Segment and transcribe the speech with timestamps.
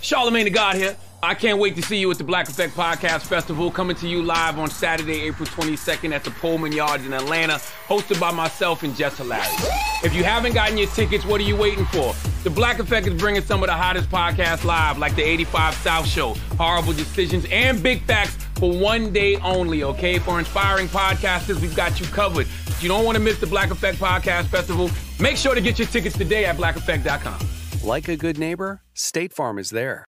[0.00, 0.96] Charlemagne the God here.
[1.22, 4.22] I can't wait to see you at the Black Effect Podcast Festival coming to you
[4.22, 7.54] live on Saturday, April 22nd at the Pullman Yards in Atlanta,
[7.86, 9.68] hosted by myself and Jess Hilarious.
[10.04, 12.14] If you haven't gotten your tickets, what are you waiting for?
[12.42, 16.06] The Black Effect is bringing some of the hottest podcasts live, like the 85 South
[16.06, 20.18] Show, Horrible Decisions, and Big Facts for one day only, okay?
[20.18, 22.46] For inspiring podcasters, we've got you covered.
[22.66, 25.78] If you don't want to miss the Black Effect Podcast Festival, make sure to get
[25.78, 27.63] your tickets today at blackeffect.com.
[27.84, 30.06] Like a good neighbor, State Farm is there.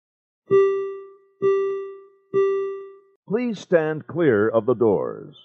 [3.28, 5.36] Please stand clear of the doors.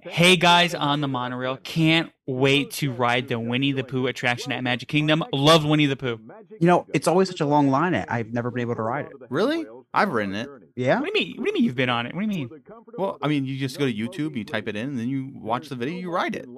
[0.00, 4.62] Hey guys on the monorail, can't wait to ride the Winnie the Pooh attraction at
[4.62, 5.24] Magic Kingdom.
[5.32, 6.18] Love Winnie the Pooh.
[6.58, 7.92] You know, it's always such a long line.
[7.92, 9.12] At I've never been able to ride it.
[9.28, 9.66] Really?
[9.92, 10.48] I've ridden it.
[10.76, 11.00] Yeah.
[11.00, 11.36] What do you mean?
[11.38, 12.14] What do you mean you've been on it?
[12.14, 12.62] What do you mean?
[12.96, 15.32] Well, I mean, you just go to YouTube, you type it in, and then you
[15.34, 16.48] watch the video, you ride it.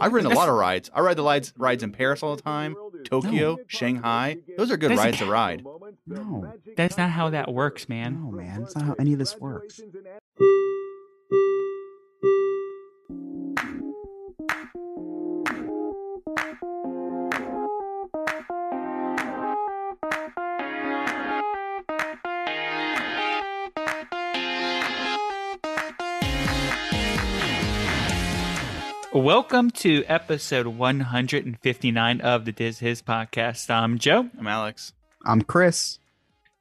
[0.00, 0.90] I've ridden a lot of rides.
[0.94, 4.38] I ride the rides, rides in Paris all the time, Tokyo, Shanghai.
[4.56, 5.64] Those are good Doesn't- rides to ride.
[6.06, 8.22] No, That's not how that works, man.
[8.22, 8.60] no, man.
[8.62, 9.80] That's not how any of this works.
[29.18, 33.68] Welcome to episode 159 of the Diz Hiz podcast.
[33.68, 34.30] I'm Joe.
[34.38, 34.92] I'm Alex.
[35.26, 35.98] I'm Chris.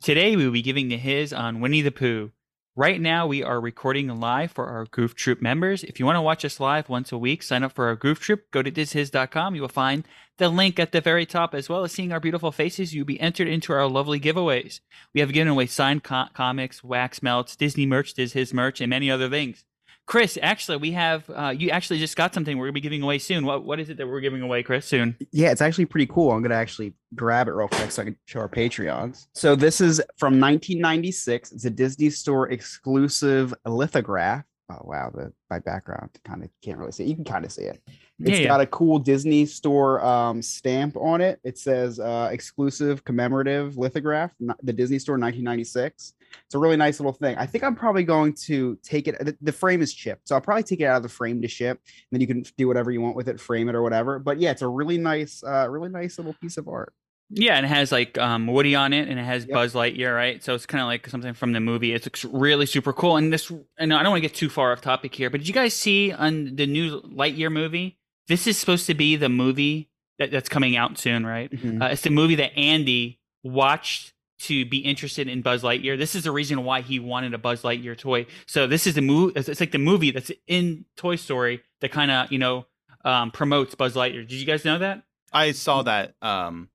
[0.02, 2.32] Today we will be giving the Hiz on Winnie the Pooh.
[2.76, 5.84] Right now we are recording live for our Goof Troop members.
[5.84, 8.20] If you want to watch us live once a week, sign up for our Goof
[8.20, 8.50] Troop.
[8.50, 9.54] Go to dizhiz.com.
[9.54, 10.04] You will find
[10.38, 12.92] the link at the very top, as well as seeing our beautiful faces.
[12.92, 14.80] You'll be entered into our lovely giveaways.
[15.14, 18.90] We have given away signed co- comics, wax melts, Disney merch, Diz Hiz merch, and
[18.90, 19.64] many other things.
[20.08, 23.20] Chris, actually, we have uh, you actually just got something we're gonna be giving away
[23.20, 23.46] soon.
[23.46, 24.86] What what is it that we're giving away, Chris?
[24.86, 25.18] Soon.
[25.32, 26.32] Yeah, it's actually pretty cool.
[26.32, 29.28] I'm gonna actually grab it real quick so I can show our Patreons.
[29.34, 31.52] So this is from 1996.
[31.52, 34.46] It's a Disney Store exclusive lithograph.
[34.72, 37.04] Oh wow, the my background kind of can't really see.
[37.04, 37.08] it.
[37.08, 37.82] You can kind of see it.
[38.20, 38.48] It's Yeah, yeah.
[38.48, 41.40] got a cool Disney Store um, stamp on it.
[41.44, 44.32] It says uh, exclusive commemorative lithograph,
[44.64, 46.14] the Disney Store 1996.
[46.46, 47.38] It's a really nice little thing.
[47.38, 49.18] I think I'm probably going to take it.
[49.24, 51.48] The, the frame is chipped, so I'll probably take it out of the frame to
[51.48, 51.80] ship.
[51.86, 54.20] And then you can do whatever you want with it, frame it or whatever.
[54.20, 56.94] But yeah, it's a really nice, uh, really nice little piece of art.
[57.30, 59.54] Yeah, and it has like um, Woody on it, and it has Yep.
[59.54, 60.42] Buzz Lightyear, right?
[60.42, 61.94] So it's kind of like something from the movie.
[61.94, 63.18] It's really super cool.
[63.18, 65.48] And this, and I don't want to get too far off topic here, but did
[65.48, 67.97] you guys see on the new Lightyear movie?
[68.28, 69.90] This is supposed to be the movie
[70.20, 71.52] that, that's coming out soon, right?
[71.52, 71.82] Mhm.
[71.82, 75.98] Uh, it's the movie that Andy watched to be interested in Buzz Lightyear.
[75.98, 78.28] This is the reason why he wanted a Buzz Lightyear toy.
[78.46, 79.34] So this is the movie.
[79.40, 82.66] It's like the movie that's in Toy Story that kind of you know
[83.04, 84.28] um, promotes Buzz Lightyear.
[84.28, 85.04] Did you guys know that?
[85.32, 86.16] I saw that.
[86.22, 86.70] Um,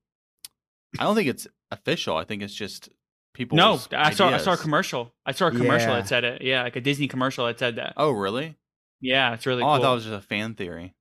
[0.99, 2.17] I don't think it's official.
[2.17, 2.89] I think it's just
[3.33, 3.57] people.
[3.57, 5.13] No, I saw I saw a commercial.
[5.25, 5.95] I saw a commercial Yeah.
[6.01, 6.41] that said it.
[6.41, 7.93] Yeah, like a Disney commercial that said that.
[7.97, 8.57] Oh, really?
[8.99, 9.73] Yeah, it's really oh, cool.
[9.73, 10.95] I thought it was just a fan theory.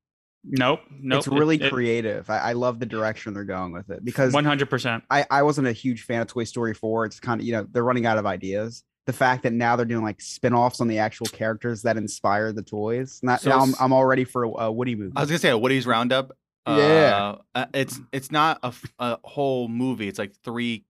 [0.45, 1.19] Nope, nope.
[1.19, 2.29] it's really creative.
[2.31, 5.05] I, I love the direction they're going with it because One hundred percent.
[5.11, 7.07] I, I wasn't a huge fan of Toy Story 4.
[7.07, 8.85] It's kind of, you know, they're running out of ideas.
[9.07, 12.63] The fact that now they're doing like spin-offs on the actual characters that inspire the
[12.63, 13.19] toys.
[13.23, 15.13] Not, So now I'm, I'm all ready for a, a Woody movie.
[15.17, 16.33] I was gonna say a Woody's Roundup.
[16.69, 16.73] Yeah.
[16.75, 20.07] Uh, uh, it's it's not a, a whole movie.
[20.07, 20.85] It's like three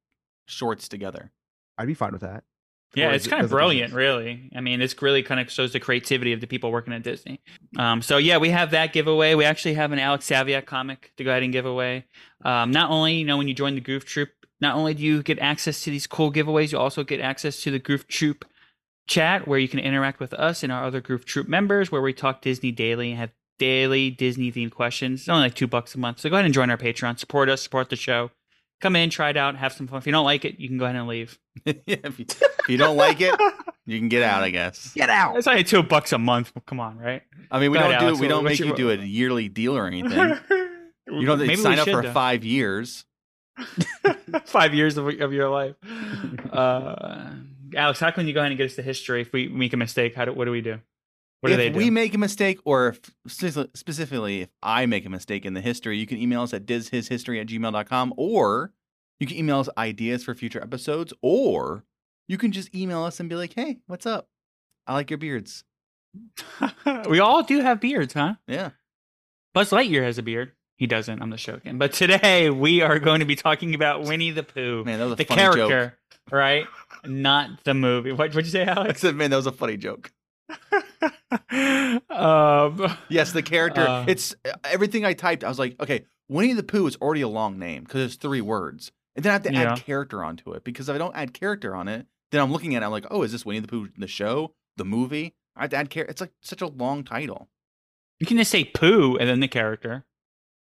[0.46, 1.32] shorts together.
[1.78, 2.44] I'd be fine with that.
[2.94, 4.50] Yeah, it's it- kind of brilliant, really.
[4.54, 7.40] I mean, it's really kind of shows the creativity of the people working at Disney.
[7.78, 9.34] Um, so yeah, we have that giveaway.
[9.34, 12.04] We actually have an Alex Saviak comic to go ahead and give away.
[12.44, 14.30] Um, not only you know when you join the Goof Troop,
[14.60, 17.70] not only do you get access to these cool giveaways, you also get access to
[17.70, 18.44] the Goof Troop
[19.08, 22.12] chat where you can interact with us and our other Goof Troop members, where we
[22.12, 25.20] talk Disney daily and have daily Disney themed questions.
[25.20, 27.48] It's only like two bucks a month, so go ahead and join our Patreon, support
[27.48, 28.30] us, support the show.
[28.82, 29.98] Come in, try it out, have some fun.
[29.98, 31.38] If you don't like it, you can go ahead and leave.
[31.64, 33.34] yeah, if, you, if you don't like it,
[33.86, 34.42] you can get out.
[34.42, 34.92] I guess.
[34.94, 35.36] Get out.
[35.36, 36.52] It's only two bucks a month.
[36.66, 37.22] Come on, right?
[37.50, 38.96] I mean, we Go don't ahead, do Alex, we don't make your- you do a
[38.96, 40.36] yearly deal or anything.
[41.08, 42.12] You don't Maybe sign up for though.
[42.12, 43.04] five years.
[44.46, 45.74] five years of, of your life.
[46.50, 47.32] Uh,
[47.76, 49.76] Alex, how can you go ahead and get us the history if we make a
[49.76, 50.14] mistake?
[50.14, 50.78] How do what do we do?
[51.42, 51.76] What do if they do?
[51.76, 55.98] we make a mistake, or if, specifically if I make a mistake in the history,
[55.98, 58.72] you can email us at dizhizhistory at gmail.com, or
[59.18, 61.84] you can email us ideas for future episodes, or
[62.28, 64.28] you can just email us and be like, hey, what's up?
[64.86, 65.64] I like your beards.
[67.08, 68.34] we all do have beards, huh?
[68.46, 68.70] Yeah.
[69.52, 70.52] Buzz Lightyear has a beard.
[70.76, 71.20] He doesn't.
[71.20, 71.76] I'm just joking.
[71.76, 75.12] But today we are going to be talking about Winnie the Pooh, Man, that was
[75.14, 75.98] a the funny character,
[76.30, 76.66] right?
[77.04, 78.12] Not the movie.
[78.12, 78.78] What would you say, joke.
[78.78, 80.12] I said, man, that was a funny joke.
[82.10, 83.82] um, Yes, the character.
[83.82, 84.04] Uh.
[84.08, 84.34] it's
[84.64, 85.44] everything I typed.
[85.44, 88.40] I was like, okay, Winnie the Pooh is already a long name because it's three
[88.40, 88.92] words.
[89.16, 89.72] and then I have to Yeah.
[89.72, 92.74] add character onto it because if I don't add character on it, then I'm looking
[92.74, 92.86] at it.
[92.86, 95.34] I'm like, oh, is this Winnie the Pooh the show, the movie?
[95.56, 96.10] I have to add character.
[96.10, 97.48] It's like such a long title.
[98.20, 100.06] You can just say Pooh and then the character.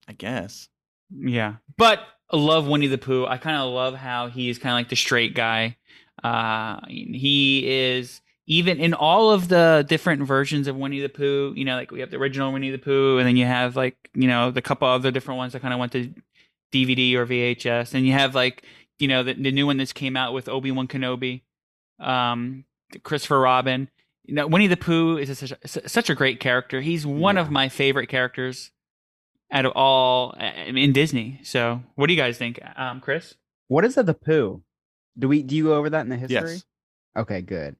[0.08, 0.68] I guess.
[1.10, 2.00] Yeah, but
[2.30, 3.26] I love Winnie the Pooh.
[3.26, 5.78] I kind of love how he's kind of like the straight guy.
[6.24, 11.54] Uh, he is even in all of the different versions of Winnie the Pooh.
[11.56, 14.10] You know, like we have the original Winnie the Pooh, and then you have like
[14.14, 16.14] you know the couple other different ones that kind of went to
[16.72, 18.64] DVD or VHS, and you have like
[19.00, 21.42] you know the, the new one that's came out with Obi Wan Kenobi,
[22.00, 22.66] um,
[23.04, 23.90] Christopher Robin.
[24.24, 26.82] You know, Winnie the Pooh is a, such, a, such a great character.
[26.82, 28.72] He's one of my favorite characters
[29.52, 31.40] out of all uh, in Disney.
[31.44, 33.36] So, what do you guys think, um, Chris?
[33.68, 34.64] What is it, the Pooh?
[35.18, 36.54] Do we do you go over that in the history?
[36.54, 36.66] Yes.
[37.16, 37.76] Okay, good.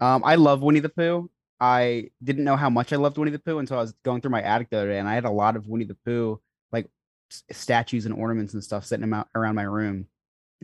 [0.00, 1.30] Um, I love Winnie the Pooh.
[1.60, 4.30] I didn't know how much I loved Winnie the Pooh until I was going through
[4.30, 6.40] my attic the other day, and I had a lot of Winnie the Pooh
[6.72, 6.86] like
[7.30, 10.06] s- statues and ornaments and stuff sitting around my room.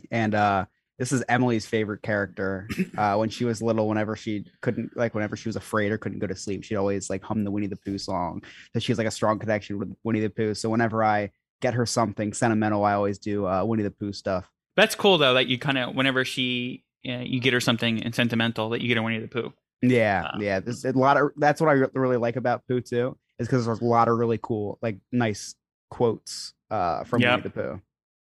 [0.09, 0.65] And uh,
[0.97, 2.67] this is Emily's favorite character.
[2.97, 6.17] Uh, when she was little, whenever she couldn't like, whenever she was afraid or couldn't
[6.17, 8.41] go to sleep, she'd always like hum the Winnie the Pooh song.
[8.73, 10.55] So she has like a strong connection with Winnie the Pooh.
[10.55, 11.29] So whenever I
[11.61, 14.49] get her something sentimental, I always do uh, Winnie the Pooh stuff.
[14.75, 15.35] That's cool though.
[15.35, 18.87] That you kind of whenever she uh, you get her something and sentimental that you
[18.87, 19.53] get her Winnie the Pooh.
[19.81, 20.59] Yeah, Uh, yeah.
[20.59, 23.81] There's a lot of that's what I really like about Pooh too, is because there's
[23.81, 25.55] a lot of really cool, like nice
[25.91, 27.31] quotes uh from Yep.
[27.31, 27.81] Winnie the Pooh.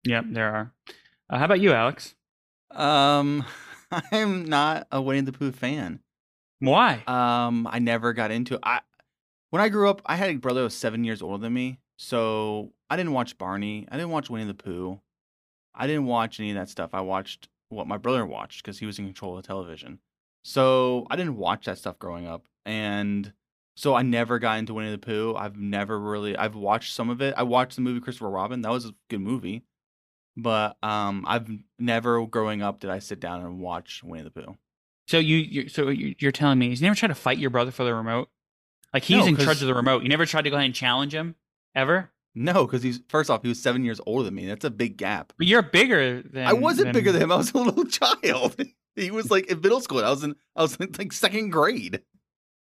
[0.04, 0.72] Yep, there are.
[1.30, 2.14] Uh, how about you, Alex?
[2.70, 3.44] Um,
[4.12, 6.00] I'm not a Winnie the Pooh fan.
[6.60, 7.02] Why?
[7.06, 8.60] Um, I never got into it.
[8.62, 8.80] I
[9.50, 11.78] when I grew up, I had a brother who was seven years older than me,
[11.96, 13.86] so I didn't watch Barney.
[13.90, 15.00] I didn't watch Winnie the Pooh.
[15.74, 16.90] I didn't watch any of that stuff.
[16.92, 19.98] I watched what my brother watched because he was in control of the television.
[20.44, 23.32] So I didn't watch that stuff growing up, and
[23.76, 25.34] so I never got into Winnie the Pooh.
[25.36, 26.36] I've never really.
[26.36, 27.34] I've watched some of it.
[27.36, 28.62] I watched the movie Christopher Robin.
[28.62, 29.64] That was a good movie,
[30.36, 31.48] but um, I've
[31.78, 34.56] never growing up did I sit down and watch Winnie the Pooh.
[35.06, 37.70] so you you so you- you're telling me you never tried to fight your brother
[37.70, 38.30] for the remote?
[38.94, 40.02] Like he's No, in charge of the remote.
[40.02, 41.34] You never tried to go ahead and challenge him
[41.74, 42.10] ever?
[42.34, 44.46] No, because he's first off, he was seven years older than me.
[44.46, 45.32] That's a big gap.
[45.38, 47.32] But you're bigger than I wasn't bigger than him.
[47.32, 47.84] I was a little
[48.22, 48.56] child.
[48.96, 50.04] he was like in middle school.
[50.04, 52.02] I was in I was in like second grade.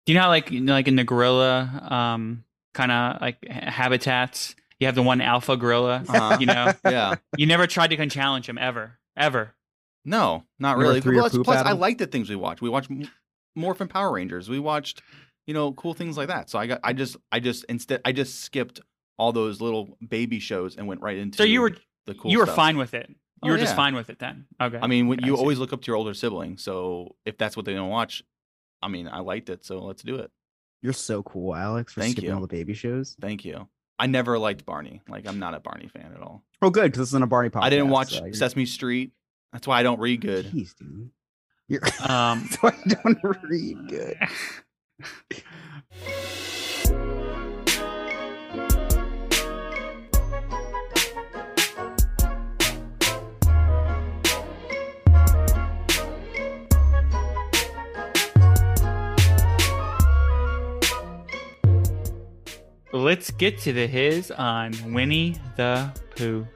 [0.07, 2.45] Do you know how like you know, like in the gorilla um
[2.75, 6.05] kind of like habitats, you have the one alpha gorilla.
[6.09, 6.37] Uh-huh.
[6.41, 7.15] You know, Yeah.
[7.37, 9.55] you never tried to go challenge him ever, ever.
[10.05, 11.01] No, not really.
[11.01, 11.81] Plus, poop plus at I him?
[11.81, 12.61] liked the things we watched.
[12.61, 13.09] We watched M-
[13.57, 14.49] Morphin Power Rangers.
[14.51, 15.01] We watched,
[15.47, 16.51] you know, cool things like that.
[16.51, 18.81] So I got I just I just instead I just skipped
[19.17, 21.75] all those little baby shows and went right into So you were
[22.07, 22.57] the cool you were stuff.
[22.57, 23.09] fine with it.
[23.43, 24.47] You Oh, were just fine with it then.
[24.61, 24.79] Okay.
[24.81, 26.57] I mean, when Okay, you I always look up to your older sibling.
[26.57, 28.23] So if that's what they don't watch,
[28.83, 29.65] I mean, I liked it.
[29.67, 30.31] So let's do it.
[30.83, 32.35] You're so cool, Alex, for Thank skipping you.
[32.35, 33.17] all the baby shows.
[33.21, 33.69] Thank you.
[33.99, 35.03] I never liked Barney.
[35.09, 36.43] Like I'm not a Barney fan at all.
[36.63, 37.63] Oh, good, because this isn't a Barney podcast.
[37.63, 39.13] I didn't watch so Sesame Street.
[39.53, 40.47] That's why I don't read good.
[40.47, 41.11] Jeez, dude.
[41.69, 44.17] You're um that's why I don't read good.
[62.95, 66.47] let's get to the Hiz on Winnie the Pooh.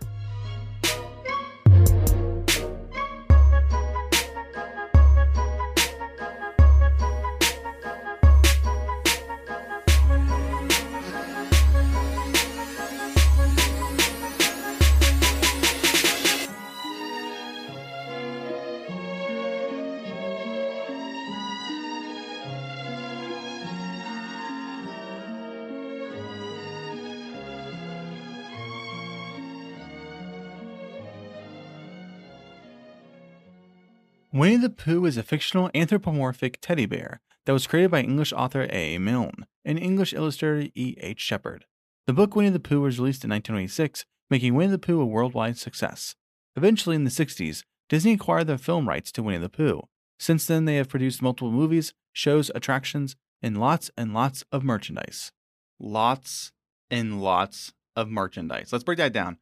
[34.89, 38.97] Pooh is a fictional anthropomorphic teddy bear that was created by English author A.
[38.97, 40.95] Milne and English illustrator E.
[40.99, 41.21] H.
[41.21, 41.67] Shepard.
[42.07, 45.59] The book Winnie the Pooh was released in 1926, making Winnie the Pooh a worldwide
[45.59, 46.15] success.
[46.57, 49.83] Eventually, in the 60s, Disney acquired the film rights to Winnie the Pooh.
[50.19, 55.33] Since then, they have produced multiple movies, shows, attractions, and lots and lots of merchandise.
[55.79, 56.51] Lots
[56.91, 58.73] and lots of merchandise.
[58.73, 59.37] Let's break that down.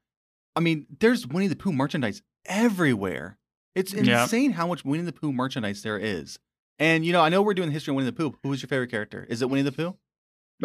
[0.57, 3.38] I mean, there's Winnie the Pooh merchandise everywhere.
[3.76, 4.23] It's Yeah.
[4.23, 6.38] insane how much Winnie the Pooh merchandise there is.
[6.80, 8.37] And you know, I know we're doing the history of Winnie the Pooh.
[8.42, 9.25] Who is your favorite character?
[9.30, 9.97] Is it Winnie the Pooh?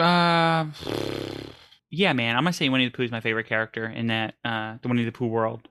[0.02, 0.66] Uh,
[1.90, 2.36] yeah, man.
[2.36, 5.04] I'm gonna say Winnie the Pooh is my favorite character in that uh the Winnie
[5.06, 5.68] the Pooh world.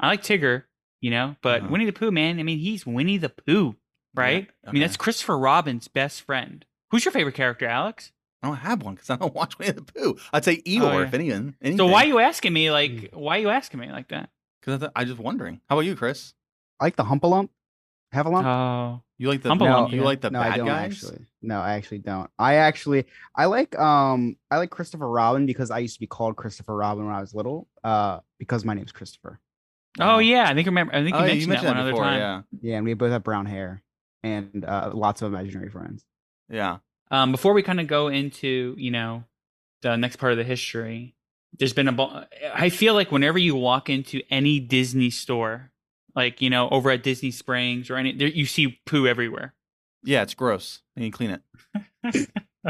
[0.00, 0.64] I like Tigger,
[1.00, 1.68] you know, but Uh-huh.
[1.70, 2.38] Winnie the Pooh, man.
[2.38, 3.76] I mean, he's Winnie the Pooh,
[4.14, 4.48] right?
[4.64, 6.64] Yeah, I mean, that's Christopher Robin's best friend.
[6.90, 8.12] Who's your favorite character, Alex?
[8.42, 10.16] I don't have one because I don't watch Winnie the Pooh.
[10.32, 11.04] I'd say Eeyore Oh, yeah.
[11.06, 11.56] if anyone.
[11.76, 13.10] So why are you asking me like?
[13.12, 14.30] Why are you asking me like that?
[14.60, 15.60] Because I'm just wondering.
[15.68, 16.34] How about you, Chris?
[16.80, 17.48] I like the Humpalump.
[18.14, 18.44] Heffalump.
[18.46, 20.04] Oh, You like the Humpalump, you yeah.
[20.04, 20.92] like the no, I bad don't guys?
[21.04, 21.26] actually.
[21.42, 22.30] No, I actually don't.
[22.38, 23.04] I actually
[23.36, 27.04] I like um I like Christopher Robin because I used to be called Christopher Robin
[27.04, 27.68] when I was little.
[27.84, 29.40] Uh, because my name's Christopher.
[30.00, 30.48] oh yeah.
[30.48, 30.94] I think remember.
[30.94, 32.04] I think you Oh, yeah, mentioned, that one other before.
[32.04, 32.18] time.
[32.18, 33.82] Yeah, Yeah, and we both have brown hair
[34.22, 36.04] and uh, lots of imaginary friends.
[36.48, 36.78] yeah.
[37.10, 39.24] Um, before we kind of go into you know
[39.82, 41.14] the next part of the history,
[41.58, 41.92] there's been a.
[41.92, 42.20] bu-
[42.54, 45.70] I feel like whenever you walk into any Disney store,
[46.18, 49.54] like you know over at Disney Springs or any, there, you see poo everywhere.
[50.04, 50.82] Yeah, it's gross.
[50.96, 51.42] And you clean it.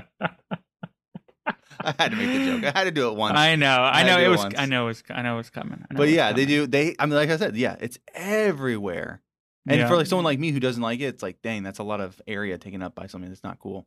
[1.80, 2.64] I had to make the joke.
[2.74, 3.38] I had to do it once.
[3.38, 4.54] I know, I to know it it was, once.
[4.58, 5.78] I know it was, I know it was coming.
[5.78, 6.66] Know but it yeah, they do.
[6.66, 9.22] They, I mean, like I said, yeah, it's everywhere.
[9.66, 9.88] And Yeah.
[9.88, 12.00] for like someone like me who doesn't like it, it's like, dang, that's a lot
[12.00, 13.86] of area taken up by something that's not cool.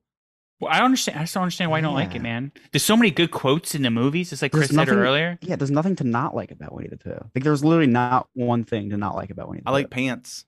[0.61, 1.17] Well, I don't understand.
[1.17, 2.21] I just don't understand why you don't like it, Yeah.
[2.21, 2.51] man.
[2.71, 4.31] There's so many good quotes in the movies.
[4.31, 5.39] It's like There's Chris said nothing- earlier.
[5.41, 7.17] Yeah, there's nothing to not like about Winnie the Pooh.
[7.35, 9.73] Like there's literally not one thing to not like about Winnie the I Pooh.
[9.75, 10.45] like pants.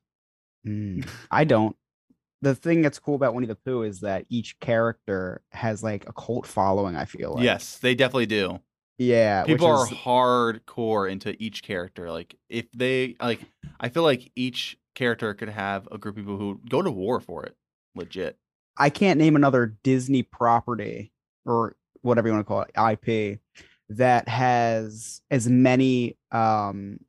[0.67, 1.75] Mm, I don't.
[2.43, 6.13] The thing that's cool about Winnie the Pooh is that each character has like a
[6.13, 6.95] cult following.
[6.95, 8.59] I feel like yes, they definitely do.
[8.97, 9.43] yeah.
[9.45, 12.11] People are is, hardcore into each character.
[12.11, 13.39] Like if they like,
[13.79, 17.19] I feel like each character could have a group of people who go to war
[17.19, 17.55] for it.
[17.95, 18.37] Legit.
[18.77, 21.11] I can't name another Disney property
[21.45, 23.39] or whatever you want to call it IP
[23.89, 26.99] that has as many um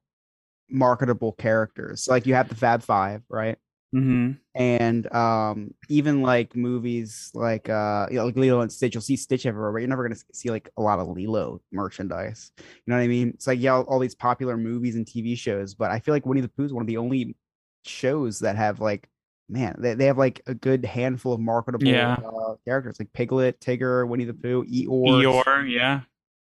[0.68, 2.02] marketable characters.
[2.04, 3.56] So, like you have the Fab Five, right?
[3.94, 4.32] Mm-hmm.
[4.56, 9.14] and um even like movies like uh you know like Lilo and Stitch, you'll see
[9.14, 12.50] Stitch everywhere, but you're never gonna see like a lot of Lilo merchandise.
[12.58, 13.28] You know what I mean?
[13.34, 16.26] It's like yeah, all, all these popular movies and TV shows, but I feel like
[16.26, 17.36] Winnie the Pooh is one of the only
[17.84, 19.08] shows that have like
[19.48, 22.14] man, they, they have like a good handful of marketable Yeah.
[22.14, 25.44] uh, characters like Piglet, Tigger, Winnie the Pooh, Eeyore.
[25.44, 26.00] Eeyore, yeah.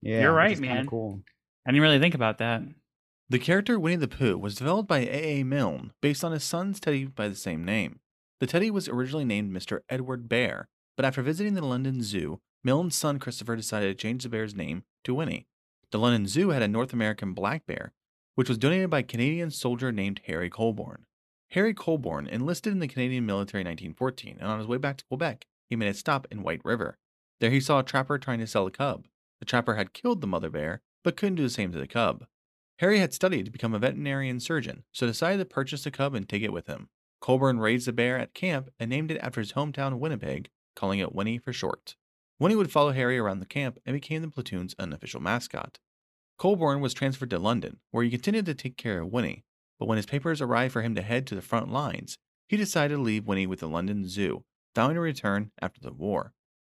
[0.01, 0.86] Yeah, You're right, man.
[0.88, 1.22] Cool.
[1.65, 2.62] I didn't really think about that.
[3.29, 5.39] The character Winnie the Pooh was developed by A.
[5.39, 5.44] A.
[5.44, 8.00] Milne based on his son's teddy by the same name.
[8.39, 9.79] The teddy was originally named Mr.
[9.89, 14.29] Edward Bear, but after visiting the London Zoo, Milne's son Christopher decided to change the
[14.29, 15.48] bear's name to Winnie.
[15.91, 17.91] The London Zoo had a North American black bear,
[18.36, 21.06] which was donated by a Canadian soldier named Harry Colebourn.
[21.51, 25.06] Harry Colebourn enlisted in the Canadian military in 1914, and on his way back to
[25.06, 26.98] Quebec, he made a stop in White River.
[27.39, 29.08] There he saw a trapper trying to sell a cub.
[29.39, 32.25] The trapper had killed the mother bear, but couldn't do the same to the cub.
[32.80, 36.27] Harry had studied to become a veterinarian surgeon, so decided to purchase the cub and
[36.27, 36.89] take it with him.
[37.22, 41.16] Colebourn raised the bear at camp and named it after his hometown Winnipeg, calling it
[41.16, 41.96] Winnie for short.
[42.39, 45.80] Winnie would follow Harry around the camp and became the platoon's unofficial mascot.
[46.38, 49.44] Colebourn was transferred to London, where he continued to take care of Winnie,
[49.79, 52.17] but when his papers arrived for him to head to the front lines,
[52.48, 54.43] he decided to leave Winnie with the London Zoo,
[54.75, 56.34] vowing to return after the war.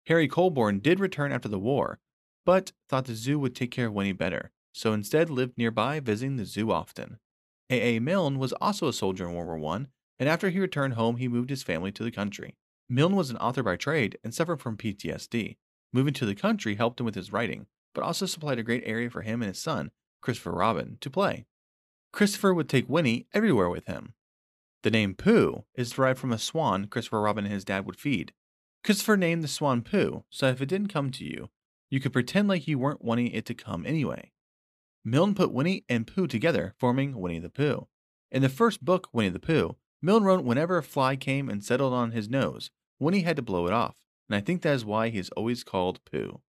[0.07, 1.99] Harry Colebourn did return after the war,
[2.45, 6.37] but thought the zoo would take care of Winnie better, so instead lived nearby visiting
[6.37, 7.19] the zoo often.
[7.69, 7.97] A.
[7.97, 7.99] A.
[7.99, 9.85] Milne was also a soldier in World War I,
[10.17, 12.55] and after he returned home, he moved his family to the country.
[12.89, 15.57] Milne was an author by trade and suffered from PTSD.
[15.93, 19.09] Moving to the country helped him with his writing, but also supplied a great area
[19.09, 19.91] for him and his son,
[20.21, 21.45] Christopher Robin, to play.
[22.11, 24.13] Christopher would take Winnie everywhere with him.
[24.83, 28.33] The name Pooh is derived from a swan Christopher Robin and his dad would feed.
[28.83, 31.49] Christopher named the swan Pooh, so if it didn't come to you,
[31.89, 34.31] you could pretend like you weren't wanting it to come anyway.
[35.03, 37.87] Milne put Winnie and Pooh together, forming Winnie the Pooh.
[38.31, 41.93] In the first book, Winnie the Pooh, Milne wrote whenever a fly came and settled
[41.93, 43.95] on his nose, Winnie had to blow it off,
[44.29, 46.41] and I think that is why he is always called Pooh.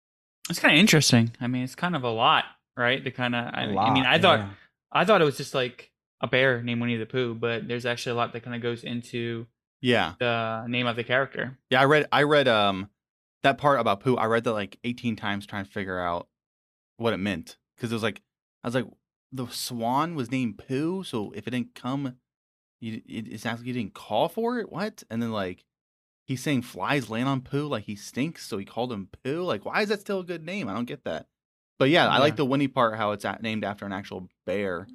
[0.49, 1.31] It's kind of interesting.
[1.39, 3.03] I mean, it's kind of a lot, right?
[3.03, 3.53] The kind of.
[3.53, 4.49] I mean, lot, I thought yeah.
[4.91, 5.91] I thought it was just like
[6.21, 8.83] a bear named Winnie the Pooh, but there's actually a lot that kind of goes
[8.83, 9.47] into
[9.81, 11.57] Yeah, the name of the character.
[11.69, 11.81] yeah.
[11.81, 12.89] I read, I read, um,
[13.43, 14.15] that part about Pooh.
[14.17, 16.27] I read that like 18 times trying to figure out
[16.97, 18.21] what it meant because it was like,
[18.63, 18.87] I was like,
[19.31, 22.15] the swan was named Pooh, so if it didn't come,
[22.81, 24.71] you, it, it sounds like you didn't call for it.
[24.71, 25.03] What?
[25.09, 25.63] And then like,
[26.25, 29.43] he's saying flies land on Pooh like he stinks, so he called him Pooh.
[29.43, 30.67] Like, why is that still a good name?
[30.67, 31.27] I don't get that.
[31.79, 34.87] But yeah, I like the Winnie part, how it's at, named after an actual bear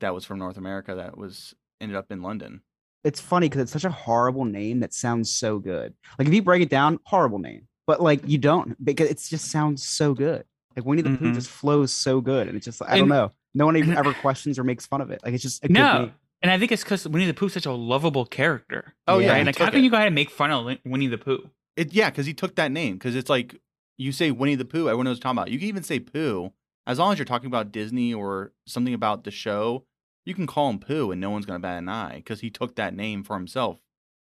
[0.00, 2.60] that was from North America that was ended up in London.
[3.04, 5.94] it's funny because it's such a horrible name that sounds so good.
[6.18, 9.50] Like if you break it down, horrible name, but like you don't because it just
[9.50, 10.44] sounds so good.
[10.76, 11.34] Like Winnie the Pooh Mhm.
[11.34, 13.30] just flows so good, and it's just I don't know.
[13.54, 15.20] No one even ever questions or makes fun of it.
[15.24, 16.10] Like it's just No,
[16.42, 18.94] and I think it's because Winnie the Pooh's such a lovable character.
[19.06, 19.46] Oh yeah, Yeah, right?
[19.46, 19.84] Like, how can it.
[19.84, 21.48] you go ahead and make fun of Winnie the Pooh?
[21.76, 22.94] It yeah, because he took that name.
[22.94, 23.54] Because it's like
[23.96, 25.50] you say Winnie the Pooh, everyone knows what you're talking about.
[25.50, 26.52] You can even say Pooh
[26.86, 29.84] as long as you're talking about Disney or something about the show.
[30.24, 32.76] You can call him Pooh, and no one's gonna bat an eye because he took
[32.76, 33.80] that name for himself.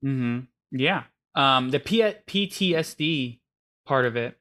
[0.06, 0.42] Mm-hmm.
[0.72, 1.04] Yeah.
[1.36, 3.40] Um, the P- PTSD
[3.86, 4.38] part of it,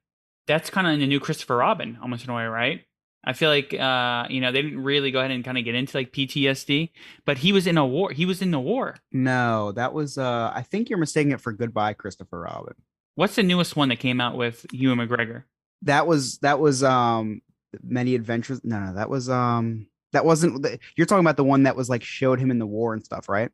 [0.47, 2.83] that's kind of in the new Christopher Robin, almost in a way, right?
[3.25, 5.75] I feel like uh, you know they didn't really go ahead and kind of get
[5.75, 6.91] into like PTSD,
[7.25, 8.13] but he was in a war.
[8.13, 8.97] He was in the war.
[9.11, 12.75] No, that was uh I think you're mistaking it for Goodbye Christopher Robin.
[13.17, 15.45] What's the newest one that came out with Ewan McGregor?
[15.83, 17.43] That was that was um
[17.83, 18.61] Many Adventures.
[18.63, 21.89] No, no, that was um that wasn't the, you're talking about the one that was
[21.89, 23.51] like showed him in the war and stuff, right?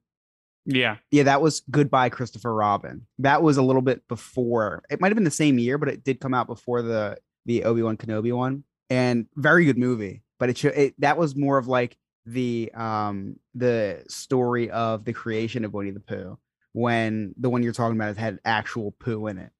[0.65, 0.97] Yeah.
[1.11, 3.07] Yeah, that was Goodbye Christopher Robin.
[3.19, 4.83] That was a little bit before.
[4.91, 7.65] It might have been the same year, but it did come out before the the
[7.65, 10.23] Obi Wan Kenobi one, and very good movie.
[10.39, 15.65] But it, it that was more of like the um the story of the creation
[15.65, 16.39] of Winnie the Pooh.
[16.73, 19.51] When the one you're talking about has had actual poo in it.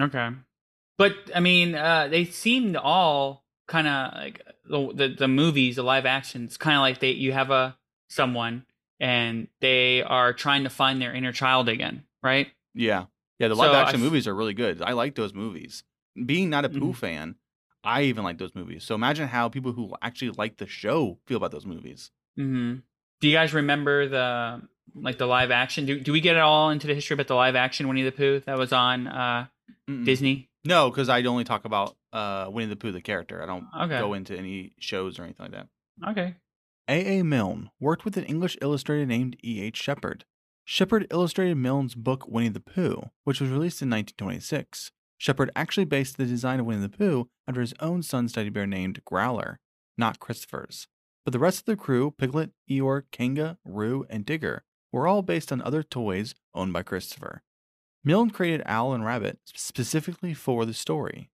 [0.00, 0.30] Okay.
[0.98, 5.82] But I mean, uh, they seemed all kind of like the, the the movies, the
[5.82, 7.76] live actions, kind of like they you have a
[8.08, 8.64] someone
[9.00, 12.48] and they are trying to find their inner child again, right?
[12.74, 13.06] Yeah.
[13.38, 14.80] Yeah, the live I action f- movies are really good.
[14.82, 15.82] I like those movies.
[16.26, 16.96] Being not a Pooh Mhm.
[16.96, 17.34] fan,
[17.82, 18.84] I even like those movies.
[18.84, 22.12] So imagine how people who actually like the show feel about those movies.
[22.38, 22.80] Mm-hmm.
[23.20, 24.62] Do you guys remember the
[24.94, 25.86] like the live action?
[25.86, 28.12] Do do we get it all into the history about the live action Winnie the
[28.12, 29.46] Pooh that was on uh,
[30.04, 30.48] Disney?
[30.64, 33.42] No, because I only talk about uh, Winnie the Pooh, the character.
[33.42, 33.98] I don't Okay.
[33.98, 35.68] go into any shows or anything like that.
[36.10, 36.34] Okay.
[36.88, 37.18] A.
[37.20, 37.24] A.
[37.24, 39.60] Milne worked with an English illustrator named E.
[39.62, 39.76] H.
[39.76, 40.24] Shepard.
[40.64, 44.90] Shepard illustrated Milne's book Winnie the Pooh, which was released in 1926.
[45.18, 48.66] Shepard actually based the design of Winnie the Pooh under his own son's teddy bear
[48.66, 49.58] named Growler,
[49.96, 50.86] not Christopher's.
[51.24, 54.60] But the rest of the crew, Piglet, Eeyore, Kanga, Roo, and Tigger,
[54.92, 57.42] were all based on other toys owned by Christopher.
[58.04, 61.30] Milne created Owl and Rabbit specifically for the story.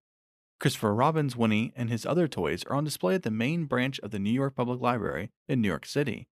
[0.60, 4.10] Christopher Robin's Winnie and his other toys are on display at the main branch of
[4.10, 6.28] the New York Public Library in New York City.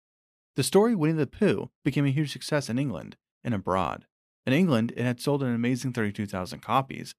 [0.55, 4.05] The story Winnie the Pooh became a huge success in England and abroad.
[4.45, 7.15] In England, it had sold an amazing 32,000 copies,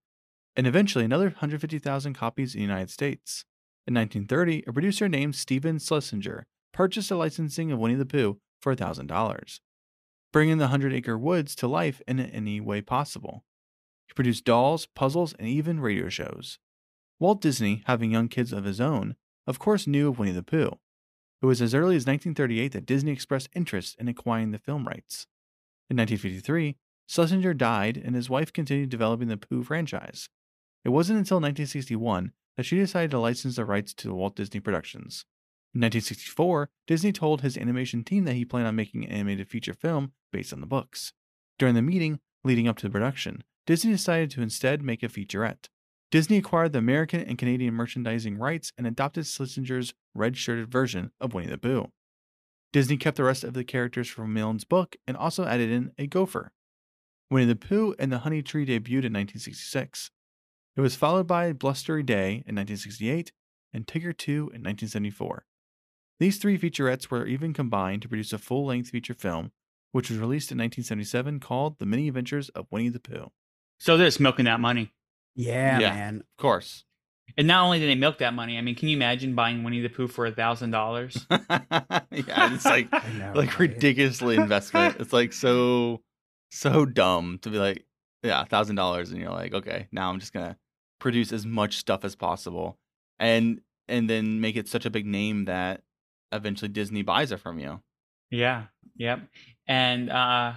[0.57, 3.45] and eventually another 150,000 copies in the United States.
[3.87, 8.75] In 1930, a producer named Stephen Schlesinger purchased a licensing of Winnie the Pooh for
[8.75, 9.61] $1,000,
[10.35, 13.45] bringing the Hundred Acre Woods to life in any way possible.
[14.09, 16.59] He produced dolls, puzzles, and even radio shows.
[17.21, 19.15] Walt Disney, having young kids of his own,
[19.47, 20.81] of course knew of Winnie the Pooh.
[21.41, 25.29] It was as early as 1938 that Disney expressed interest in acquiring the film rights.
[25.89, 30.29] In 1953, Schlesinger died and his wife continued developing the Pooh franchise.
[30.85, 35.27] It wasn't until 1961 that she decided to license the rights to Walt Disney Productions.
[35.77, 39.75] In 1964, Disney told his animation team that he planned on making an animated feature
[39.75, 41.13] film based on the books.
[41.59, 45.69] During the meeting leading up to the production, Disney decided to instead make a featurette.
[46.11, 51.33] Disney acquired the American and Canadian merchandising rights and adopted Schlesinger's red shirted version of
[51.33, 51.89] Winnie the Pooh.
[52.73, 56.09] Disney kept the rest of the characters from Milne's book and also added in a
[56.09, 56.53] gopher.
[57.31, 60.11] Winnie the Pooh and the Honey Tree debuted in 1966.
[60.77, 63.33] It was followed by Blustery Day in 1968
[63.73, 65.47] and Tigger Too in 1974.
[66.19, 69.53] These three featurettes were even combined to produce a full length feature film,
[69.95, 73.31] which was released in 1977 called The Many Adventures of Winnie the Pooh.
[73.79, 74.93] So they're just milking that money.
[75.37, 75.91] Yeah, Yeah.
[75.91, 76.17] man.
[76.17, 76.83] Of course.
[77.37, 79.81] And not only did they milk that money, I mean, can you imagine buying Winnie
[79.81, 81.25] the Pooh for a thousand dollars?
[81.31, 83.59] yeah, it's like know, like right?
[83.61, 84.97] ridiculously investment.
[85.01, 86.03] It's like so
[86.51, 87.85] so dumb to be like,
[88.25, 90.57] yeah, a thousand dollars, and you're like, okay, now I'm just gonna
[90.99, 92.79] produce as much stuff as possible,
[93.21, 95.83] and and then make it such a big name that
[96.33, 97.81] eventually Disney buys it from you.
[98.35, 98.65] Yeah.
[98.97, 99.21] Yep.
[99.67, 100.53] And uh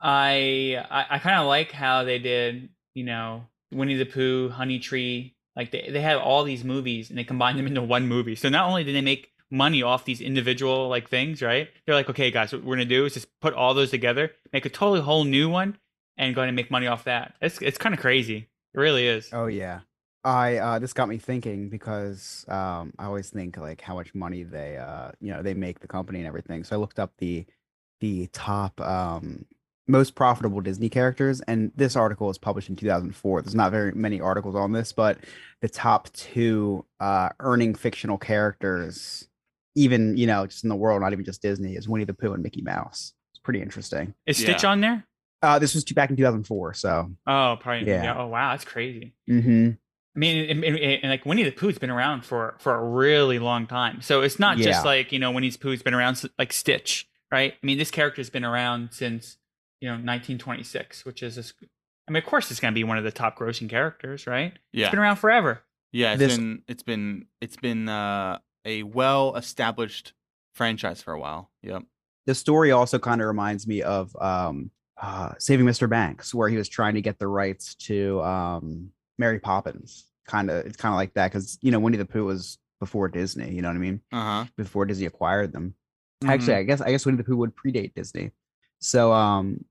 [0.00, 4.78] I I, I kind of like how they did, you know, Winnie the Pooh, Honey
[4.78, 5.34] Tree.
[5.54, 8.34] Like they, they had all these movies and they combined them into one movie.
[8.36, 11.68] So not only did they make money off these individual like things, right?
[11.86, 14.66] They're like, okay, guys, what we're gonna do is just put all those together, make
[14.66, 15.78] a totally whole new one,
[16.16, 17.34] and go ahead and make money off that.
[17.40, 18.48] It's it's kind of crazy.
[18.74, 19.30] It really is.
[19.32, 19.80] Oh yeah.
[20.26, 24.42] I uh this got me thinking because um I always think like how much money
[24.42, 26.64] they uh you know they make the company and everything.
[26.64, 27.46] So I looked up the
[28.00, 29.44] the top um
[29.86, 33.42] most profitable Disney characters and this article was published in 2004.
[33.42, 35.18] There's not very many articles on this, but
[35.62, 39.28] the top two uh earning fictional characters
[39.76, 42.32] even, you know, just in the world, not even just Disney, is Winnie the Pooh
[42.32, 43.12] and Mickey Mouse.
[43.32, 44.14] It's pretty interesting.
[44.26, 44.70] Is Stitch Yeah.
[44.70, 45.06] on there?
[45.40, 47.86] Uh this was back in 2004, so Oh, probably.
[47.86, 48.02] Yeah.
[48.02, 48.18] Yeah.
[48.18, 49.14] Oh, wow, that's crazy.
[49.30, 49.78] mhm.
[50.16, 53.38] I mean, and, and, and like Winnie the Pooh's been around for for a really
[53.38, 54.64] long time, so it's not Yeah.
[54.66, 57.52] just like you know Winnie the Pooh's been around like Stitch, right?
[57.52, 59.36] I mean, this character's been around since
[59.80, 61.52] you know 1926, which is, a, s-
[62.08, 64.54] I mean, of course, it's going to be one of the top grossing characters, right?
[64.72, 65.62] Yeah, it's been around forever.
[65.92, 66.12] yeah.
[66.12, 70.14] It's This- been it's been it's been uh, a well established
[70.54, 71.50] franchise for a while.
[71.62, 71.82] Yep.
[72.26, 76.56] the story also kind of reminds me of um uh saving mr banks where he
[76.56, 80.96] was trying to get the rights to um mary poppins kind of it's kind of
[80.96, 83.52] like that because you know winnie the pooh was before Disney.
[83.52, 84.00] You know what I mean?
[84.12, 84.44] Uh huh.
[84.56, 85.74] Before Disney acquired them.
[86.22, 86.30] Mm-hmm.
[86.30, 88.32] Actually, I guess I guess Winnie the Pooh would predate Disney.
[88.80, 89.64] So um,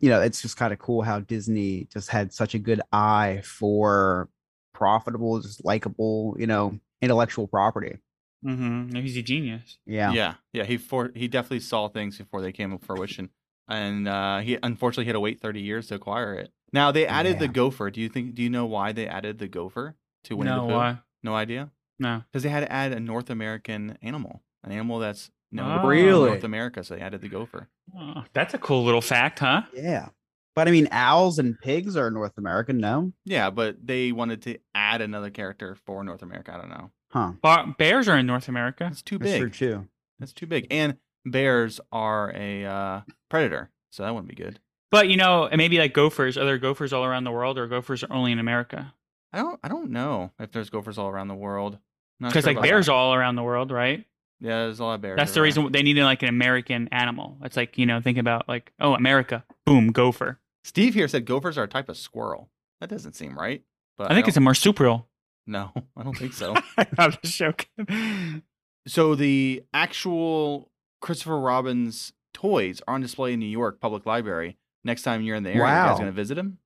[0.00, 3.42] you know, it's just kind of cool how Disney just had such a good eye
[3.44, 4.28] for
[4.72, 7.98] profitable, just likable, you know, intellectual property.
[8.44, 8.96] Mm-hmm.
[8.96, 9.78] He's a genius.
[9.86, 10.12] Yeah.
[10.12, 10.64] Yeah, yeah.
[10.64, 13.30] He for he definitely saw things before they came to fruition,
[13.68, 16.52] and uh, he unfortunately had to wait thirty years to acquire it.
[16.72, 17.90] Now they added the gopher.
[17.90, 18.34] Do you think?
[18.34, 20.74] Do you know why they added the gopher to Winnie no, the Pooh?
[20.74, 20.98] why?
[21.22, 21.70] No idea.
[21.98, 22.22] No.
[22.30, 25.82] Because they had to add a North American animal, an animal that's known Oh.
[25.82, 26.30] in Really?
[26.30, 26.82] North America.
[26.82, 27.68] So they added the gopher.
[27.96, 29.62] Oh, that's a cool little fact, huh?
[29.74, 30.08] Yeah.
[30.54, 33.12] But I mean, owls and pigs are North American, no?
[33.24, 36.52] Yeah, but they wanted to add another character for North America.
[36.54, 36.90] I don't know.
[37.10, 37.32] Huh.
[37.42, 38.88] Bar- bears are in North America.
[38.90, 39.40] It's too That's big.
[39.40, 39.88] true too.
[40.18, 40.66] That's too big.
[40.70, 44.58] And bears are a uh, predator, so that wouldn't be good.
[44.92, 46.36] But you know, and maybe like gophers.
[46.36, 48.94] Are there gophers all around the world, or gophers are only in America?
[49.32, 49.58] I don't.
[49.64, 51.78] I don't know if there's gophers all around the world.
[52.20, 52.92] Because sure like bears that.
[52.92, 54.04] all around the world, right?
[54.38, 55.16] Yeah, there's a lot of bears.
[55.16, 57.38] That's the reason they needed like an American animal.
[57.42, 60.38] It's like you know, think about like oh, America, boom, gopher.
[60.62, 62.50] Steve here said gophers are a type of squirrel.
[62.80, 63.62] That doesn't seem right.
[63.96, 65.08] But I think it's a marsupial.
[65.46, 65.72] no.
[65.96, 66.54] I don't think so.
[66.98, 68.42] I'm just joking.
[68.86, 74.58] so the actual Christopher Robin's toys are on display in New York Public Library.
[74.84, 75.98] Next time you're in the area, you guys Wow.
[75.98, 76.58] gonna visit them?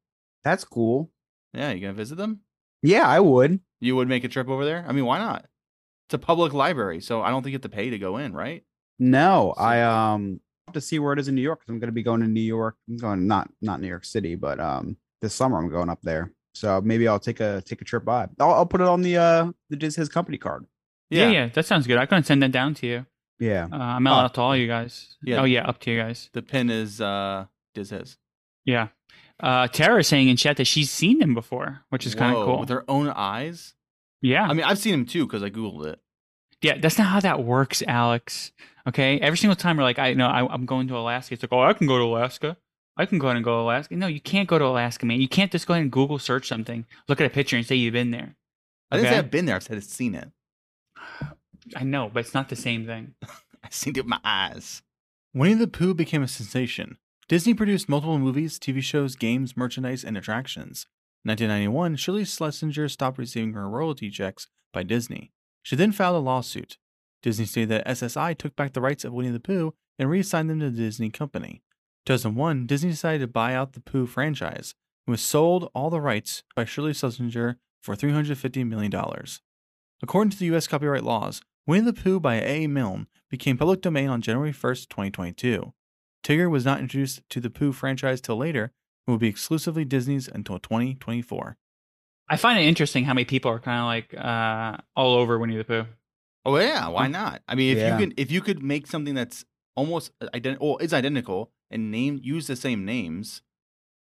[0.45, 1.11] That's cool.
[1.53, 2.41] Yeah, you gonna visit them?
[2.83, 3.61] Yeah, I would.
[3.81, 4.85] You would make a trip over there?
[4.89, 5.47] I mean, why not?
[6.09, 8.33] It's a public library, so I don't think you have to pay to go in,
[8.33, 8.65] right?
[8.99, 11.61] No, So- I um have to see where it is in New York.
[11.69, 12.77] I'm going to be going to New York.
[12.89, 16.33] I'm going not not New York City, but um this summer I'm going up there.
[16.55, 18.29] So maybe I'll take a take a trip by.
[18.41, 20.65] I'll, I'll put it on the uh the Diz Hiz company card.
[21.11, 21.29] yeah.
[21.29, 21.99] yeah, that sounds good.
[21.99, 23.07] I can send that down to you.
[23.39, 23.69] Yeah.
[23.71, 24.13] Uh, I'm Oh.
[24.13, 25.17] out to all you guys.
[25.23, 25.41] Yeah.
[25.41, 26.31] Oh yeah, up to you guys.
[26.33, 27.45] The pin is uh
[27.77, 28.17] Diz Hiz.
[28.65, 28.89] Yeah.
[29.39, 32.45] Uh, Tara is saying in chat that she's seen them before, which is kind of
[32.45, 32.61] cool.
[32.61, 33.75] With her own eyes?
[34.23, 34.45] yeah.
[34.45, 36.01] I mean, I've seen him too because I Googled it.
[36.63, 38.51] Yeah, that's not how that works, Alex.
[38.89, 41.35] Okay, every single time we're like, I know I, I'm going to Alaska.
[41.35, 42.57] It's like, oh, I can go to Alaska.
[42.97, 43.95] I can go ahead and go to Alaska.
[43.95, 45.21] No, you can't go to Alaska, man.
[45.21, 47.75] You can't just go ahead and Google search something, look at a picture, and say
[47.75, 48.37] you've been there.
[48.91, 49.57] I didn't say I've been there.
[49.57, 50.31] I said I've seen it.
[51.77, 53.15] I know, but it's not the same thing.
[53.65, 54.83] I've seen it with my eyes.
[55.35, 56.97] Winnie the Pooh became a sensation.
[57.29, 60.87] Disney produced multiple movies, TV shows, games, merchandise, and attractions.
[61.25, 65.33] In 1991, Shirley Schlesinger stopped receiving her royalty checks by Disney.
[65.63, 66.79] She then filed a lawsuit.
[67.23, 70.61] Disney stated that SSI took back the rights of Winnie the Pooh and reassigned them
[70.61, 71.63] to the Disney Company.
[72.05, 76.45] 2001, Disney decided to buy out the Pooh franchise and was sold all the rights
[76.55, 78.93] by Shirley Schlesinger for $350 million.
[80.01, 80.69] According to the U.S.
[80.69, 82.69] copyright laws, Winnie the Pooh by A.
[82.69, 85.73] Milne became public domain on January 1st, 2022.
[86.27, 88.73] Tigger was not introduced to the Pooh franchise till later
[89.07, 91.57] and will be exclusively Disney's until 2024.
[92.29, 95.57] I find it interesting how many people are kind of like uh, all over Winnie
[95.57, 95.85] the Pooh.
[96.45, 97.43] Oh yeah, why not?
[97.47, 97.93] I mean, if Yeah.
[97.93, 99.45] you can if you could make something that's
[99.77, 103.43] almost identical, well, it's identical and name use the same names,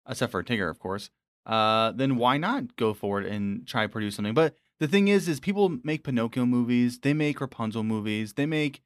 [0.08, 1.10] except for Tigger, of course.
[1.44, 4.34] Uh, then why not go forward and try to produce something?
[4.34, 8.80] But the thing is, is people make Pinocchio movies, they make Rapunzel movies, they make,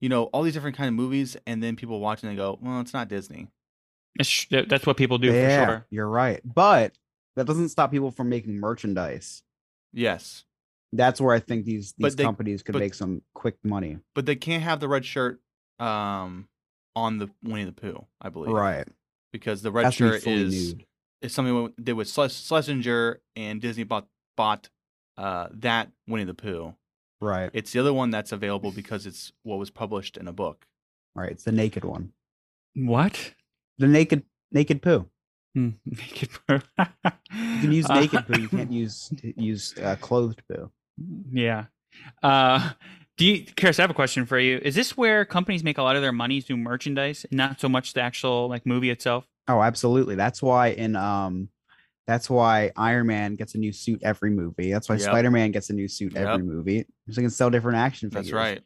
[0.00, 2.58] you know, all these different kind of movies, and then people watch and they go,
[2.60, 3.48] well, it's not Disney.
[4.18, 5.86] It's, that's what people do yeah, for sure.
[5.90, 6.40] you're right.
[6.44, 6.92] But
[7.36, 9.42] that doesn't stop people from making merchandise.
[9.92, 10.44] Yes,
[10.92, 13.98] That's where I think these these they- companies could but- make some quick money.
[14.14, 15.40] but they can't have the red shirt,
[15.78, 16.48] um,
[16.94, 18.88] on the Winnie the Pooh, I believe, Right.
[19.32, 20.86] Because the red be shirt is nude.
[21.20, 24.06] is something we did with Schles- Schlesinger and Disney bought
[24.36, 24.70] bought
[25.18, 26.74] uh, that Winnie the Pooh.
[27.20, 27.50] Right.
[27.52, 30.66] It's the other one that's available because it's what was published in a book.
[31.14, 31.30] Right.
[31.30, 32.12] It's the naked one.
[32.74, 33.32] What?
[33.78, 35.06] The naked naked poo.
[35.54, 36.60] Hmm, Naked Pooh.
[36.76, 38.38] You can use Uh, naked poo.
[38.40, 40.70] You can't use use uh, clothed poo.
[41.32, 41.64] Yeah.
[42.22, 42.72] Uh,
[43.16, 43.78] do you, Chris?
[43.78, 44.58] I have a question for you.
[44.62, 47.70] Is this where companies make a lot of their money through merchandise, and not so
[47.70, 49.26] much the actual like movie itself?
[49.48, 50.14] Oh, absolutely.
[50.14, 51.48] That's why in um
[52.06, 54.70] that's why Iron Man gets a new suit every movie.
[54.72, 55.04] That's why Yep.
[55.04, 56.26] Spider Man gets a new suit Yep.
[56.26, 56.80] every movie.
[57.08, 58.26] So they can sell different action figures.
[58.26, 58.54] That's right.
[58.56, 58.64] get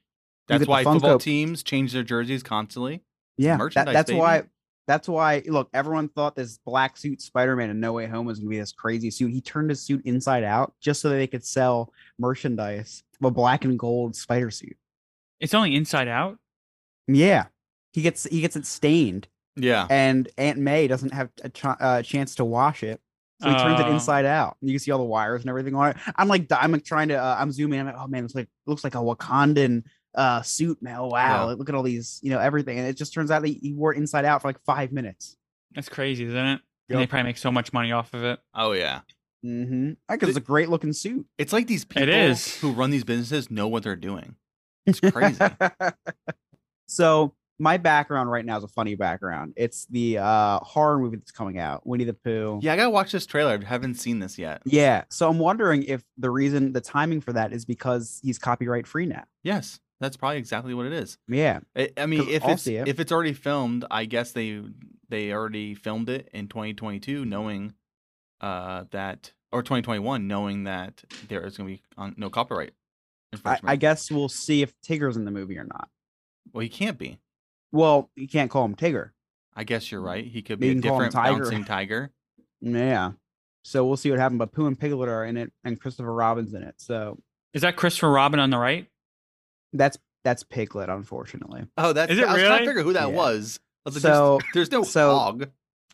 [0.49, 3.03] That's the why football Funko- teams change their jerseys constantly.
[3.39, 4.19] Yeah, that- merchandise, that's baby.
[4.19, 4.43] why.
[4.87, 5.43] That's why.
[5.47, 8.73] Look, everyone thought this black suit Spider-Man in No Way Home was gonna be this
[8.73, 9.31] crazy suit.
[9.31, 13.31] He turned his suit inside out just so that they could sell merchandise of a
[13.31, 14.77] black and gold spider suit.
[15.39, 16.39] It's only inside out.
[17.07, 17.47] Yeah,
[17.93, 19.87] he gets he gets it stained, Yeah.
[19.89, 23.01] and Aunt May doesn't have a ch- uh, chance to wash it.
[23.43, 23.93] So he turns it Oh.
[23.93, 24.57] inside out.
[24.61, 25.97] You can see all the wires and everything on it.
[26.17, 27.81] I'm like, I'm like trying to, uh, I'm zooming.
[27.81, 30.97] I'm like, oh man, it's like looks like a Wakandan uh suit, man.
[30.99, 31.55] Oh, wow, Yeah.
[31.55, 32.79] look at all these, you know, everything.
[32.79, 35.37] And it just turns out that he wore it inside out for like five minutes.
[35.75, 36.61] That's crazy, isn't it?
[36.89, 38.41] And they probably make so much money off of it.
[38.55, 39.01] Oh yeah.
[39.47, 39.93] Mm-hmm.
[40.09, 41.25] Because it's a great looking suit.
[41.39, 42.57] It's like these people is.
[42.61, 44.35] who run these businesses know what they're doing.
[44.87, 45.39] It's crazy.
[46.87, 49.53] so my background right now is a funny background.
[49.55, 52.59] It's the uh horror movie that's coming out, Winnie the Pooh.
[52.63, 53.61] yeah, I gotta watch this trailer.
[53.63, 54.63] I haven't seen this yet.
[54.65, 55.05] Yeah.
[55.11, 59.07] So I'm wondering if the reason the timing for that is because he's copyright free
[59.07, 59.25] now.
[59.43, 61.19] Yes, that's probably exactly what it is.
[61.29, 61.61] Yeah.
[61.77, 62.89] I, I mean, if I'll it's it.
[62.89, 64.63] if it's already filmed, I guess they
[65.11, 67.75] they already filmed it in 2022, knowing
[68.41, 72.73] uh that or 2021, knowing that there is going to be on, no copyright.
[73.45, 73.59] I.
[73.65, 75.89] I guess we'll see if Tigger's in the movie or not.
[76.53, 77.19] Well, he can't be.
[77.73, 79.11] Well, you can't call him Tigger.
[79.55, 80.25] I guess you're right.
[80.25, 81.43] He could be a you can different Tiger.
[81.45, 82.11] bouncing tiger.
[82.63, 83.13] Yeah.
[83.65, 84.39] So we'll see what happens.
[84.39, 86.75] But Pooh and Piglet are in it, and Christopher Robin's in it.
[86.79, 87.19] So
[87.55, 88.87] Is that Christopher Robin on the right?
[89.73, 91.65] that's that's Piglet, unfortunately.
[91.79, 93.15] Oh, that's Is it I was trying to figure who that Yeah.
[93.17, 93.61] was.
[93.87, 95.49] I was like, So- there's, there's no so- hog.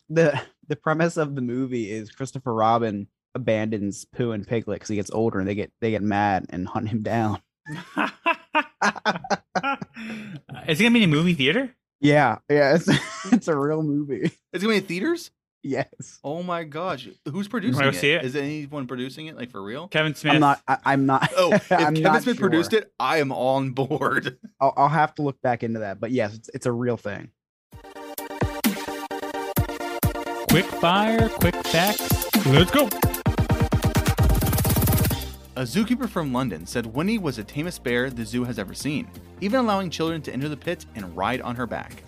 [0.08, 4.96] the The premise of the movie is Christopher Robin abandons Pooh and Piglet because he
[4.96, 7.40] gets older, and they get they get mad and hunt him down.
[9.96, 11.74] Uh, is it gonna be in a movie theater?
[12.00, 12.88] Yeah, yeah, it's
[13.32, 14.30] it's a real movie.
[14.52, 15.30] It's gonna be in theaters.
[15.62, 17.94] Yes, Oh my gosh, who's producing go it?
[17.96, 18.24] see it?
[18.24, 19.88] Is anyone producing it like for real?
[19.88, 20.34] Kevin Smith.
[20.34, 20.62] I'm not.
[20.68, 21.32] I, I'm not.
[21.36, 24.38] Oh, if I'm Kevin not Smith produced it, I am on board.
[24.60, 25.98] I'll, I'll have to look back into that.
[25.98, 27.30] But yes, it's it's a real thing.
[30.50, 32.46] Quick fire, quick facts.
[32.46, 32.88] Let's go.
[35.56, 39.08] A zookeeper from London said Winnie was the tamest bear the zoo has ever seen,
[39.40, 42.02] even allowing children to enter the pit and ride on her back.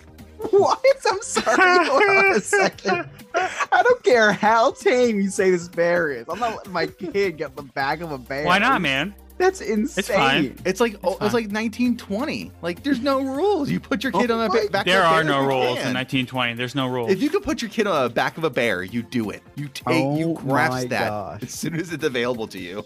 [0.51, 0.79] What?
[1.09, 1.87] I'm sorry.
[1.87, 3.09] Hold on a second.
[3.33, 6.25] I don't care how tame you say this bear is.
[6.29, 8.45] I'm not letting my kid get the back of a bear.
[8.45, 9.15] Why not, man?
[9.39, 9.93] That's insane.
[9.97, 10.57] It's oh, fine.
[10.65, 11.25] It's like oh, fine.
[11.25, 12.51] it's like 1920.
[12.61, 13.69] Like there's no rules.
[13.71, 14.85] You put your kid Oh on a ba- back.
[14.85, 15.05] There of a bear.
[15.05, 15.87] There are bear, no you rules can.
[15.87, 16.53] in 1920.
[16.53, 17.09] There's no rules.
[17.09, 19.41] If you could put your kid on the back of a bear, you do it.
[19.55, 21.43] You take, Oh you Oh grasp that gosh.
[21.43, 22.83] as soon as it's available to you.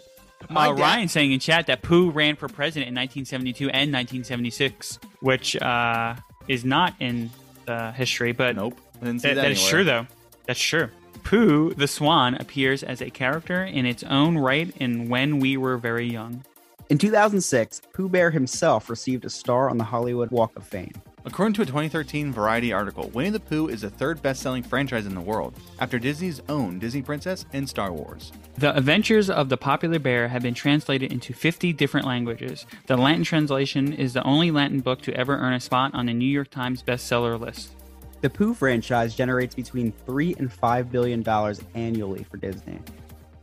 [0.50, 3.92] My uh, dad- Ryan saying in chat that Pooh ran for president in 1972 and
[3.94, 6.16] 1976, which uh,
[6.48, 7.30] is not in
[7.66, 9.42] the history, but Nope, I didn't see that, that.
[9.44, 9.72] that is anywhere.
[9.72, 10.08] true though.
[10.46, 10.90] That's true.
[11.24, 15.78] Pooh the Swan appears as a character in its own right in When We Were
[15.78, 16.44] Very Young.
[16.90, 20.92] In 2006, Pooh Bear himself received a star on the Hollywood Walk of Fame.
[21.26, 25.16] According to a 2013 Variety article, Winnie the Pooh is the third best-selling franchise in
[25.16, 28.34] the world, after Disney's own Disney Princess and Star Wars.
[28.58, 32.66] The adventures of the popular bear have been translated into 50 different languages.
[32.88, 36.14] The Latin translation is the only Latin book to ever earn a spot on the
[36.14, 37.72] New York Times bestseller list.
[38.20, 42.80] The Pooh franchise generates between three and five billion dollars annually for Disney.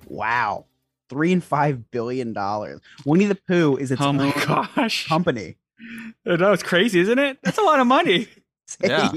[0.07, 0.67] Wow,
[1.09, 2.81] three and five billion dollars.
[3.07, 4.33] Winnie the Pooh is its oh my own
[4.77, 5.09] gosh.
[5.09, 5.57] company.
[6.25, 7.39] That was crazy, isn't it?
[7.43, 8.29] That's a lot of money.
[8.85, 9.11] Yeah.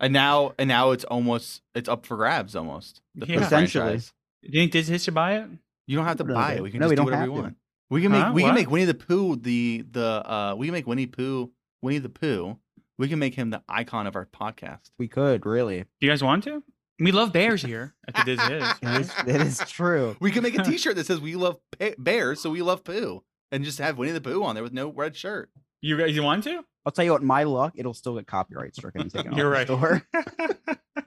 [0.00, 3.02] And now, and now it's almost it's up for grabs almost.
[3.14, 3.36] The Yeah.
[3.40, 3.82] Pooh Essentially.
[3.84, 4.12] franchise.
[4.42, 5.48] Do you think Disney should buy it?
[5.86, 6.62] You don't have to buy it.
[6.62, 7.42] We can no, just we do don't whatever have we to.
[7.42, 7.56] want.
[7.90, 8.32] We can make Huh?
[8.34, 11.50] we can make Winnie the Pooh the the uh we can make Winnie Pooh
[11.82, 12.56] Winnie the Pooh.
[12.96, 14.90] We can make him the icon of our podcast.
[14.98, 15.80] We could really.
[15.80, 16.62] Do you guys want to?
[16.98, 18.54] We love bears here at the Disney.
[18.54, 20.16] It is, it is true.
[20.20, 23.22] We can make a T-shirt that says "We love pa- bears, so we love Pooh,"
[23.52, 25.50] and just have Winnie the Pooh on there with no red shirt.
[25.80, 26.64] You guys, you want to?
[26.84, 29.66] I'll tell you what, my luck, it'll still get copyright stricken and taken You're off
[29.66, 30.06] the store.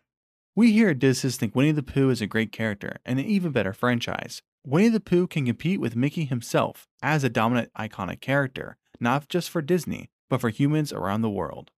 [0.53, 3.53] We here at Disses think Winnie the Pooh is a great character and an even
[3.53, 4.41] better franchise.
[4.67, 9.49] Winnie the Pooh can compete with Mickey himself as a dominant iconic character, not just
[9.49, 11.71] for Disney, but for humans around the world.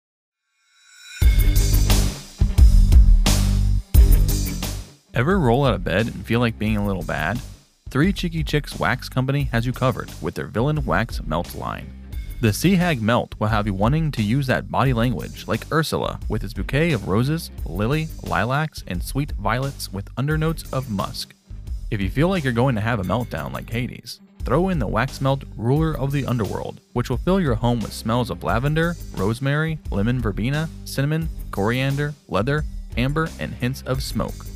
[5.13, 7.41] Ever roll out of bed and feel like being a little bad?
[7.91, 12.02] Three Cheeky Chicks Wax Company has you covered with their Villain Wax Melt line.
[12.43, 16.19] The Sea Hag Melt will have you wanting to use that body language like Ursula
[16.29, 21.37] with its bouquet of roses, lily, lilacs, and sweet violets with undernotes of musk.
[21.93, 24.89] If you feel like you're going to have a meltdown like Hades, throw in the
[24.89, 28.97] Wax Melt Ruler of the Underworld, which will fill your home with smells of lavender,
[29.15, 32.65] rosemary, lemon verbena, cinnamon, coriander, leather,
[32.97, 34.47] amber, and hints of smoke.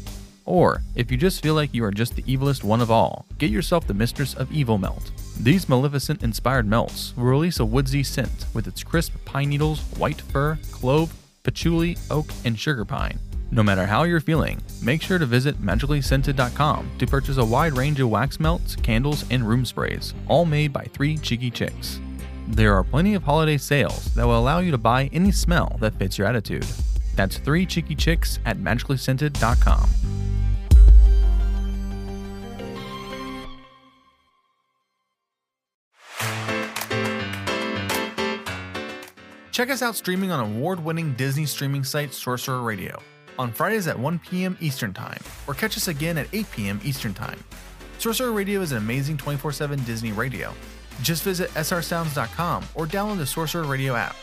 [0.47, 3.51] Or, if you just feel like you are just the evilest one of all, get
[3.51, 5.11] yourself the Mistress of Evil Melt.
[5.41, 10.21] These Maleficent inspired melts will release a woodsy scent with its crisp pine needles, white
[10.21, 13.19] fir, clove, patchouli, oak, and sugar pine.
[13.51, 18.01] No matter how you're feeling, make sure to visit magicallyscented.com to purchase a wide range
[18.01, 22.01] of wax melts, candles, and room sprays, all made by three cheeky chicks.
[22.49, 25.95] There are plenty of holiday sales that will allow you to buy any smell that
[25.95, 26.67] fits your attitude.
[27.17, 29.89] That's three cheeky chicks at magicallyscented.com.
[39.57, 43.01] Check us out streaming on award winning Disney streaming site Sorcerer Radio
[43.39, 44.55] on Fridays at 1 p.m.
[44.61, 46.79] Eastern Time, or catch us again at 8 p.m.
[46.85, 47.43] Eastern Time.
[47.97, 50.53] Sorcerer Radio is an amazing 24 7 Disney radio.
[51.01, 54.15] Just visit srsounds.com or download the Sorcerer Radio app.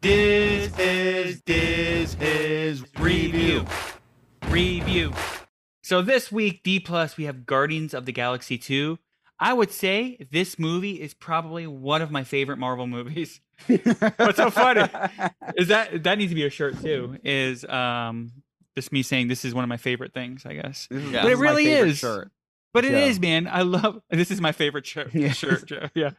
[0.00, 3.66] Diz Hiz Diz Hiz review.
[4.50, 5.12] Review.
[5.86, 8.98] So this week, D plus, we have Guardians of the Galaxy 2.
[9.38, 13.40] I would say this movie is probably one of my favorite Marvel movies.
[13.68, 14.80] What's so funny
[15.56, 17.18] is that that needs to be a shirt too.
[17.22, 18.32] Is um
[18.74, 20.88] just me saying this is one of my favorite things, I guess.
[20.90, 21.22] This is, Yeah.
[21.22, 21.98] But this it is my really is.
[21.98, 22.32] Shirt.
[22.74, 23.20] But it is, Joe.
[23.22, 23.46] man.
[23.46, 25.14] I love this is my favorite shirt.
[25.14, 25.30] Yeah.
[25.30, 25.88] Shirt, Joe.
[25.94, 26.10] Yeah.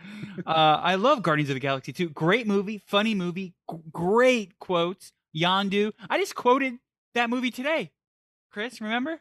[0.45, 2.11] Uh, I love Guardians of the Galaxy 2.
[2.11, 5.11] Great movie, funny movie, g- great quotes.
[5.35, 5.91] Yondu.
[6.09, 6.75] I just quoted
[7.15, 7.91] that movie today.
[8.49, 9.19] Chris, remember?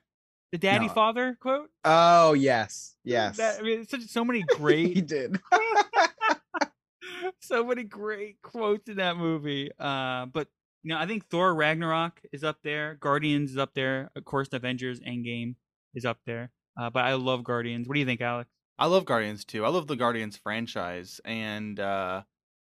[0.53, 0.93] The daddy No.
[0.93, 1.71] father quote?
[1.85, 3.37] Oh yes, yes.
[3.37, 4.87] That, I mean, such, so many great.
[4.95, 5.41] he great did.
[7.41, 9.71] so many great quotes in that movie.
[9.79, 10.49] Uh, but
[10.83, 12.95] you know, I think Thor Ragnarok is up there.
[12.95, 14.11] Guardians is up there.
[14.15, 15.57] Of course, Avengers Endgame
[15.95, 16.51] is up there.
[16.81, 17.89] Uh, but I love Guardians.
[17.89, 18.51] What do you think, Alex?
[18.79, 19.65] I love Guardians too.
[19.65, 22.23] I love the Guardians franchise, and uh,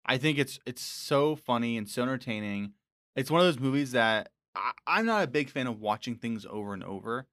[0.06, 2.72] I think it's it's so funny and so entertaining.
[3.14, 6.46] It's one of those movies that I, I'm not a big fan of watching things
[6.48, 7.26] over and over.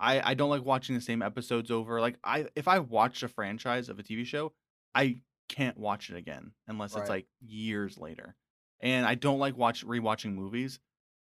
[0.00, 2.00] I I don't like watching the same episodes over.
[2.00, 4.52] Like I if I watch a franchise of a TV show,
[4.94, 7.00] I can't watch it again unless Right.
[7.02, 8.34] it's like years later.
[8.80, 10.78] And I don't like watch rewatching movies.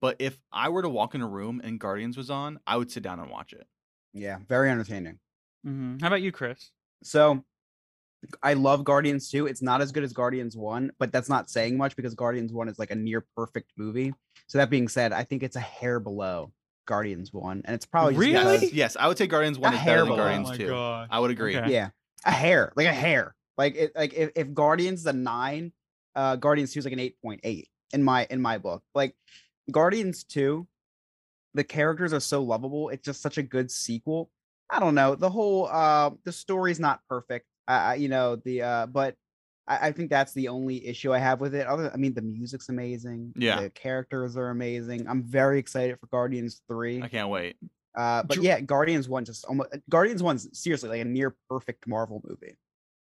[0.01, 2.91] But if I were to walk in a room and Guardians was on, I would
[2.91, 3.65] sit down and watch it.
[4.13, 5.19] yeah, very entertaining.
[5.65, 5.99] Mm-hmm.
[5.99, 6.71] How about you, Chris?
[7.03, 7.43] So
[8.41, 9.47] I love Guardians 2.
[9.47, 12.69] It's not as good as Guardians 1, but that's not saying much because Guardians 1
[12.69, 14.13] is like a near perfect movie.
[14.47, 16.51] So that being said, I think it's a hair below
[16.85, 17.61] Guardians 1.
[17.65, 18.57] And it's probably just Really?
[18.59, 20.17] because- Yes, I would say Guardians one A is better than below.
[20.17, 20.67] Guardians Oh my two.
[20.67, 21.07] God.
[21.11, 21.57] I would agree.
[21.57, 21.71] Okay.
[21.71, 21.89] yeah.
[22.25, 23.35] A hair, like a hair.
[23.57, 25.71] Like it like if, if Guardians is a 9,
[26.15, 28.83] uh Guardians 2 is like an 8.8 in my in my book.
[28.95, 29.15] Like
[29.71, 30.67] Guardians 2
[31.55, 32.89] the characters are so lovable.
[32.89, 34.31] It's just such a good sequel.
[34.69, 35.13] I don't know.
[35.15, 37.45] The whole uh the story's not perfect.
[37.67, 39.15] I I- you know, the uh but
[39.67, 41.67] I, I think that's the only issue I have with it.
[41.67, 43.33] Other I mean the music's amazing.
[43.37, 43.61] Yeah.
[43.61, 45.07] The characters are amazing.
[45.07, 47.01] I'm very excited for Guardians 3.
[47.01, 47.57] I can't wait.
[47.95, 51.87] Uh but Dr- yeah, Guardians 1 just almost Guardians 1's seriously like a near perfect
[51.87, 52.55] Marvel movie.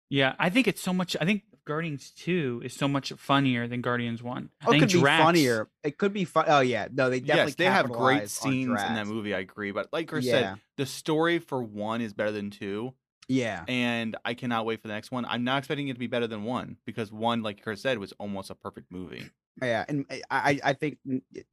[0.10, 1.16] Yeah, I think it's so much.
[1.20, 4.50] I think Guardians Two is so much funnier than Guardians One.
[4.62, 5.70] I Oh, it think could be funnier.
[5.84, 6.46] It could be fun.
[6.48, 9.34] Oh yeah, no, they definitely yes, they have great scenes in that movie.
[9.34, 12.94] I agree, but like Chris Yeah, said, the story for one is better than two,
[13.28, 15.26] yeah, and I cannot wait for the next one.
[15.26, 18.14] I'm not expecting it to be better than one because one, like Chris said, was
[18.20, 19.30] almost a perfect movie.
[19.62, 19.86] yeah.
[19.88, 20.98] And I, I, I think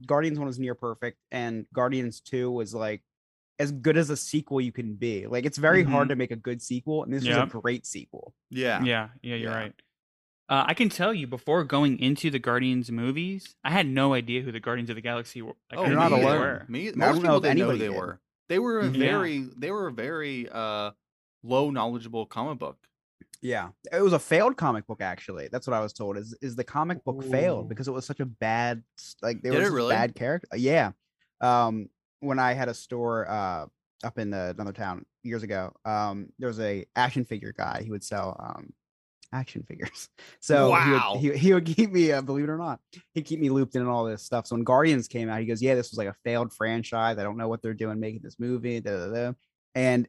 [0.07, 3.03] Guardians one was near perfect, and Guardians two was like
[3.59, 5.27] as good as a sequel you can be.
[5.27, 7.45] Like it's very hard to make a good sequel, and this Yeah.
[7.45, 8.35] was a great sequel.
[8.51, 9.57] Yeah, Yeah, yeah, you're Yeah.
[9.57, 9.75] right.
[10.49, 14.41] Uh, I can tell you before going into the Guardians movies, I had no idea
[14.43, 15.55] who the Guardians of the Galaxy were.
[15.71, 16.41] Like, Oh, You're didn't not know who they alone.
[16.41, 16.67] were.
[16.69, 17.97] Me, I most don't know people if didn't know who they did.
[17.97, 18.21] were.
[18.49, 18.87] They were a.
[18.89, 18.99] Yeah.
[18.99, 20.91] very, they were a very uh,
[21.43, 22.79] low knowledgeable comic book.
[23.43, 25.01] Yeah, it was a failed comic book.
[25.01, 26.19] Actually, that's what I was told.
[26.19, 28.83] Is is the comic book failed because it was such a bad
[29.23, 29.95] like there Did was really?
[29.95, 30.49] bad character.
[30.57, 30.93] Yeah,
[31.41, 31.89] um,
[32.21, 33.67] when I had a store uh
[34.05, 37.83] up in uh, another town years ago, um, there was a action figure guy.
[37.83, 38.73] He would sell um
[39.33, 40.09] action figures.
[40.43, 41.17] So Wow.
[41.21, 42.81] he, would, he, he would keep me, uh, believe it or not,
[43.13, 44.47] he'd keep me looped in on all this stuff.
[44.47, 47.19] So when Guardians came out, he goes, "Yeah, this was like a failed franchise.
[47.19, 49.33] I don't know what they're doing making this movie." Da, da, da.
[49.75, 50.09] And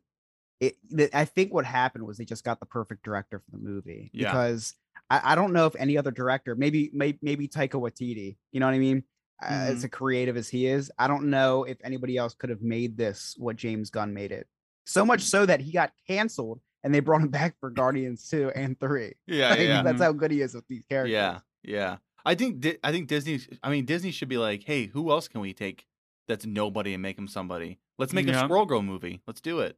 [0.61, 0.77] it,
[1.13, 4.31] I think what happened was they just got the perfect director for the movie Yeah.
[4.31, 4.75] because
[5.09, 8.67] I, I don't know if any other director, maybe maybe, maybe Taika Waititi, you know
[8.67, 9.03] what I mean?
[9.43, 9.53] Mm-hmm.
[9.53, 12.95] as a creative as he is, I don't know if anybody else could have made
[12.95, 14.45] this what James Gunn made it.
[14.85, 18.51] So much so that he got canceled and they brought him back for Guardians 2
[18.55, 19.13] and 3.
[19.27, 21.13] Yeah, Like, yeah, That's how good he is with these characters.
[21.13, 21.97] yeah, yeah.
[22.23, 23.39] I think I think Disney.
[23.63, 25.87] I mean, Disney should be like, hey, who else can we take
[26.27, 27.79] that's nobody and make him somebody?
[27.97, 28.41] Let's make Yeah.
[28.41, 29.21] a Squirrel Girl movie.
[29.25, 29.75] Let's do it.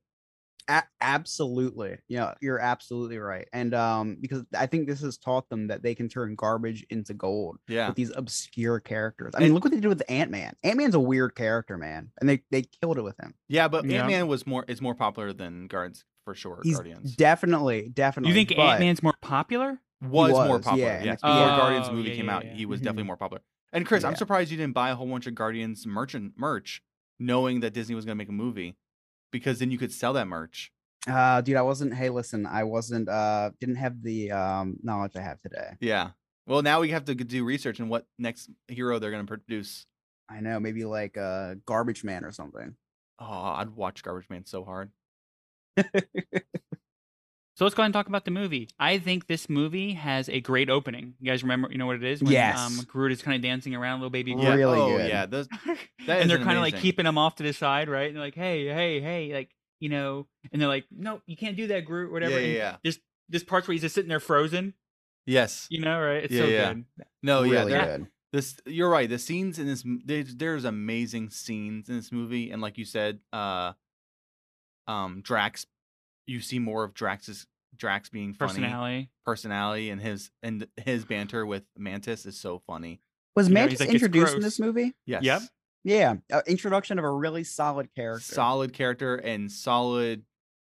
[0.69, 1.97] A- absolutely.
[2.08, 3.47] Yeah, you're absolutely right.
[3.54, 7.13] And um, because I think this has taught them that they can turn garbage into
[7.13, 9.34] gold Yeah, with these obscure characters.
[9.36, 10.54] I mean, And- look what they did with Ant Man.
[10.63, 13.34] Ant Man's a weird character, man, and they they killed it with him.
[13.47, 13.67] yeah.
[13.67, 14.00] But Yeah.
[14.00, 16.60] Ant Man was more is more popular than Guards for sure.
[16.63, 18.29] He's Guardians definitely, definitely.
[18.31, 19.79] You think but- Ant Man's more popular?
[20.02, 20.77] was, more popular.
[20.90, 22.54] yeah, in yes, before Oh, Guardians movie yeah, came yeah, out, yeah.
[22.54, 22.83] he was Mhm.
[22.83, 23.42] definitely more popular.
[23.71, 26.83] And Chris, I'm surprised you didn't buy a whole bunch of Guardians merchant merch,
[27.19, 28.75] knowing that Disney was going to make a movie,
[29.34, 30.71] because then you could sell that merch.
[31.06, 31.94] Uh, dude, I wasn't.
[31.94, 33.10] Hey, listen, I wasn't.
[33.10, 35.71] Uh, didn't have the um knowledge I have today.
[35.81, 36.12] Yeah.
[36.48, 39.86] Well, now we have to do research on what next hero they're going to produce.
[40.29, 42.75] I know, maybe like uh, Garbage Man or something.
[43.19, 44.92] Oh, I'd watch Garbage Man so hard.
[47.56, 48.67] So let's go ahead and talk about the movie.
[48.79, 51.13] I think this movie has a great opening.
[51.19, 52.23] You guys remember, you know what it is?
[52.23, 52.58] When, Yes.
[52.60, 54.43] Um, Groot is kind of dancing around, little baby Groot.
[54.45, 54.54] Yeah.
[54.56, 55.08] Really oh, good.
[55.10, 55.25] yeah.
[55.27, 55.47] Those,
[56.08, 58.08] that and they're kind of like keeping him off to the side, right?
[58.08, 61.56] And they're like, hey, hey, hey, like, you know, and they're like, no, you can't
[61.56, 62.31] do that, Groot, whatever.
[62.31, 62.75] Yeah, yeah, And yeah.
[62.83, 62.99] There's,
[63.29, 64.73] there's parts where he's just sitting there frozen,
[65.27, 65.67] Yes.
[65.69, 66.23] you know, right?
[66.23, 66.73] It's Yeah, so yeah.
[66.73, 66.85] good.
[67.21, 67.51] No, yeah.
[67.60, 68.08] really they're- good.
[68.31, 69.08] This you're right.
[69.08, 72.83] The scenes in this m- there's, there's amazing scenes in this movie, and like you
[72.85, 73.73] said, uh,
[74.87, 75.67] um, Drax,
[76.28, 79.10] you see more of Drax's Drax being funny Personality.
[79.26, 83.02] personality, and his and his banter with Mantis is so funny.
[83.36, 84.94] Was You Mantis he's like, introduced in this movie?
[85.06, 85.24] Yes.
[85.24, 85.42] Yep.
[85.86, 88.24] Yeah, uh, introduction of a really solid character.
[88.24, 90.24] Solid character and solid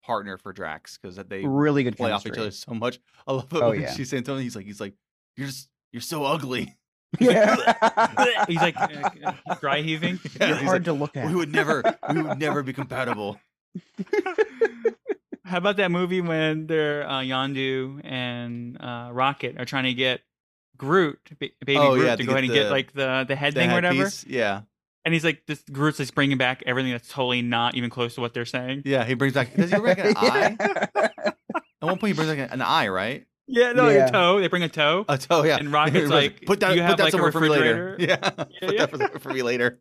[0.05, 2.99] partner for Drax because they really good play off each other so much.
[3.27, 3.93] I love it Oh, when yeah.
[3.95, 4.43] she's saying something.
[4.43, 4.95] He's like, he's like,
[5.37, 6.75] you're just you're so ugly.
[7.19, 7.57] Yeah,
[8.49, 10.21] he's like uh, uh, dry heaving.
[10.39, 11.27] Yeah, You're hard like, to look at.
[11.27, 11.83] we would never
[12.13, 13.41] we would never be compatible.
[15.49, 20.21] How about that movie when they're uh, Yondu and uh, Rocket are trying to get
[20.77, 23.25] Groot, ba- baby Oh, Groot, yeah, to to go ahead get and get like the
[23.27, 23.95] the head The thing or whatever?
[23.97, 24.63] headpiece, Yeah.
[25.05, 28.21] And he's like, this Groot's just bringing back everything that's totally not even close to
[28.21, 28.83] what they're saying.
[28.85, 29.55] Yeah, he brings back.
[29.55, 30.57] Does he bring an eye?
[30.95, 31.35] At
[31.81, 33.25] one point, he brings like an eye, right?
[33.47, 34.09] Yeah, no, Yeah.
[34.09, 34.41] a toe.
[34.41, 35.07] They bring a toe.
[35.09, 35.57] A toe, yeah.
[35.57, 37.49] And Rocket's He like, put that, "You have, put that like, a somewhere for me
[37.49, 37.97] later.
[37.99, 38.31] refrigerator?" Yeah,
[38.61, 38.87] put yeah.
[38.87, 39.81] that for, for me later.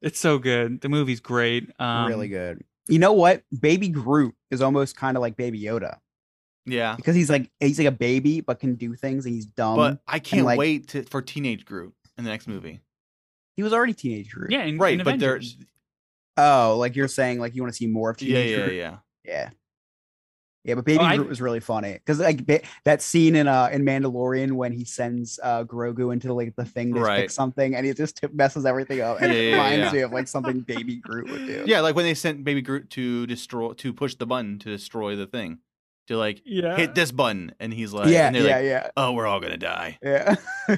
[0.00, 0.80] It's so good.
[0.80, 1.68] The movie's great.
[1.80, 2.62] Um, really good.
[2.88, 3.42] You know what?
[3.58, 5.98] Baby Groot is almost kind of like Baby Yoda
[6.66, 9.76] Yeah, because he's like he's like a baby but can do things and he's dumb.
[9.76, 12.80] but I can't like- wait to, for teenage Groot in the next movie.
[13.56, 14.50] he was already teenage Groot.
[14.50, 15.40] Yeah, in, Right, in but they're
[16.36, 18.74] Oh, like you're saying, like you want to see more of yeah, teenage yeah, Groot.
[18.76, 18.96] yeah.
[19.24, 19.50] Yeah.
[20.68, 23.48] Yeah, but Baby Oh, I- Groot was really funny because like ba- that scene in
[23.48, 27.20] uh in Mandalorian when he sends uh Grogu into like the thing to Right.
[27.22, 29.92] fix something and he just tip- messes everything up and Yeah, it yeah, reminds yeah.
[29.92, 31.64] me of like something Baby Groot would do.
[31.66, 35.16] Yeah, like when they sent Baby Groot to destroy to push the button to destroy
[35.16, 35.60] the thing,
[36.08, 36.76] to like yeah.
[36.76, 39.40] hit this button, and he's like, yeah, and they're yeah, like, yeah, oh, we're all
[39.40, 39.96] gonna die.
[40.02, 40.34] yeah.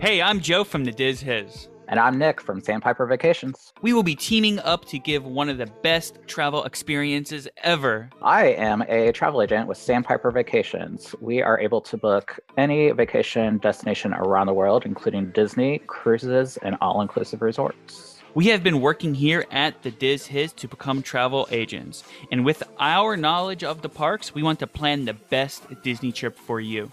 [0.00, 1.68] Hey, I'm Joe from the Diz Hiz.
[1.88, 3.72] And I'm Nick from Sandpiper Vacations.
[3.80, 8.10] We will be teaming up to give one of the best travel experiences ever.
[8.22, 11.14] I am a travel agent with Sandpiper Vacations.
[11.20, 16.76] We are able to book any vacation destination around the world, including Disney, cruises, and
[16.80, 18.20] all inclusive resorts.
[18.34, 22.02] We have been working here at the Diz Hiz to become travel agents.
[22.32, 26.36] And with our knowledge of the parks, we want to plan the best Disney trip
[26.36, 26.90] for you.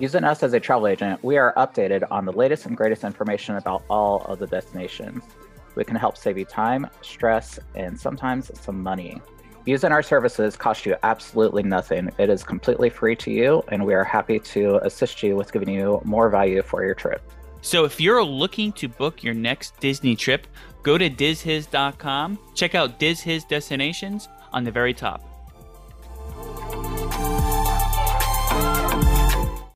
[0.00, 3.56] Using us as a travel agent, we are updated on the latest and greatest information
[3.56, 5.22] about all of the destinations.
[5.76, 9.22] We can help save you time, stress, and sometimes some money.
[9.66, 12.10] Using our services costs you absolutely nothing.
[12.18, 15.70] It is completely free to you, and we are happy to assist you with giving
[15.70, 17.22] you more value for your trip.
[17.62, 20.48] So if you're looking to book your next Disney trip,
[20.82, 25.33] go to dizhiz.com, check out Diz Hiz destinations on the very top.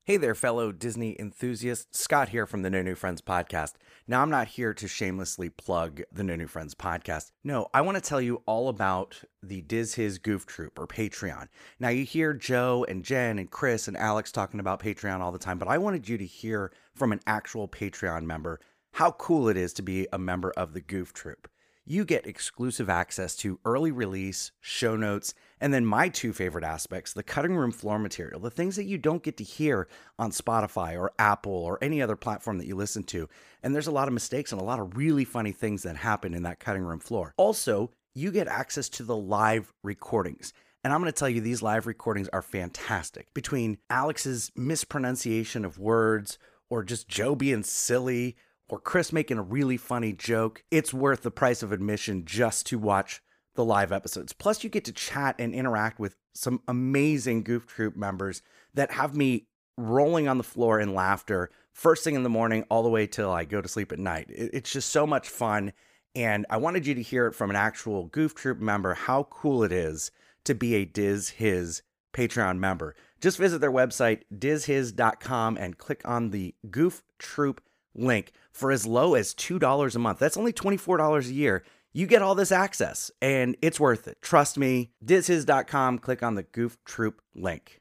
[0.09, 2.01] Hey there, fellow Disney enthusiasts.
[2.01, 3.75] Scott here from the No New Friends podcast.
[4.07, 7.31] Now, I'm not here to shamelessly plug the No New Friends podcast.
[7.45, 11.49] No, I want to tell you all about the Diz Hiz Goof Troop or Patreon.
[11.79, 15.39] Now, you hear Joe and Jen and Chris and Alex talking about Patreon all the
[15.39, 18.61] time, but I wanted you to hear from an actual Patreon member
[18.95, 21.51] how cool it is to be a member of the Goof Troop.
[21.85, 27.13] You get exclusive access to early release, show notes, and then my two favorite aspects
[27.13, 29.89] the cutting room floor material, the things that you don't get to hear
[30.19, 33.29] on Spotify or Apple or any other platform that you listen to.
[33.63, 36.35] And there's a lot of mistakes and a lot of really funny things that happen
[36.35, 37.35] in that cutting room floor.
[37.37, 40.53] Also, you get access to the live recordings.
[40.85, 43.33] And I'm going to tell you, these live recordings are fantastic.
[43.35, 46.39] Between Alex's mispronunciation of words,
[46.71, 48.37] or just Joe being silly,
[48.69, 52.79] or Chris making a really funny joke, it's worth the price of admission just to
[52.79, 53.23] watch
[53.59, 54.33] the live episodes.
[54.33, 58.41] Plus, you get to chat and interact with some amazing Goof Troop members
[58.73, 62.83] that have me rolling on the floor in laughter first thing in the morning all
[62.83, 64.27] the way till I go to sleep at night.
[64.31, 65.73] It's just so much fun.
[66.15, 69.63] And I wanted you to hear it from an actual Goof Troop member how cool
[69.63, 70.11] it is
[70.45, 71.83] to be a Diz Hiz
[72.13, 72.97] Patreon member.
[73.21, 77.61] Just visit their website, dizhiz.com, and click on the Goof Troop
[77.95, 80.19] link for as low as $2 a month.
[80.19, 81.65] That's only $24 a year.
[81.93, 84.19] You get all this access and it's worth it.
[84.23, 84.91] Trust me.
[85.05, 87.81] Dizhiz.com, click on the Goof Troop link.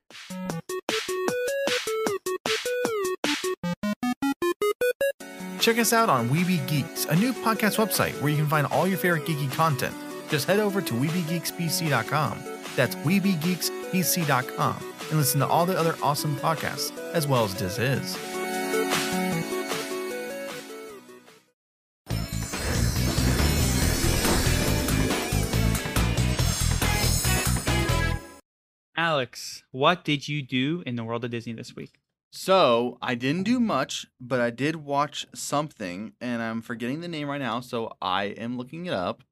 [5.60, 8.88] Check us out on Weeby Geeks, a new podcast website where you can find all
[8.88, 9.94] your favorite geeky content.
[10.30, 12.40] Just head over to WeebyGeeksPC.com.
[12.76, 18.37] That's WeebyGeeksPC.com and listen to all the other awesome podcasts, as well as Diz.
[29.08, 32.02] Alex, what did you do in the world of Disney this week?
[32.30, 37.30] So I didn't do much, but I did watch something, and I'm forgetting the name
[37.30, 39.24] right now, so I am looking it up.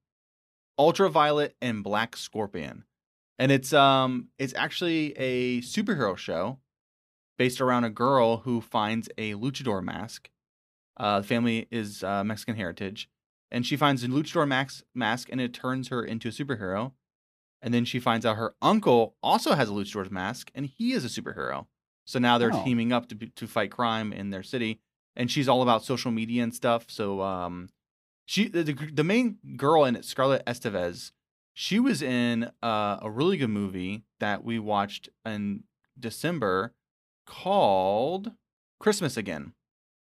[0.79, 2.85] Ultraviolet and Black Scorpion,
[3.37, 6.59] and it's um it's actually a superhero show
[7.37, 10.29] based around a girl who finds a luchador mask.
[10.95, 13.09] Uh, the family is uh, Mexican heritage,
[13.51, 16.93] and she finds a luchador mask mask, and it turns her into a superhero.
[17.65, 21.03] And then she finds out her uncle also has a luchador's mask, and he is
[21.03, 21.65] a superhero.
[22.05, 22.63] So now they're Oh.
[22.63, 24.79] teaming up to to fight crime in their city,
[25.15, 26.85] and she's all about social media and stuff.
[26.89, 27.69] So um,
[28.27, 31.11] she the, the main girl in it, Scarlett Estevez,
[31.55, 35.63] she was in uh, a really good movie that we watched in
[35.99, 36.73] December
[37.25, 38.31] called
[38.79, 39.53] Christmas Again.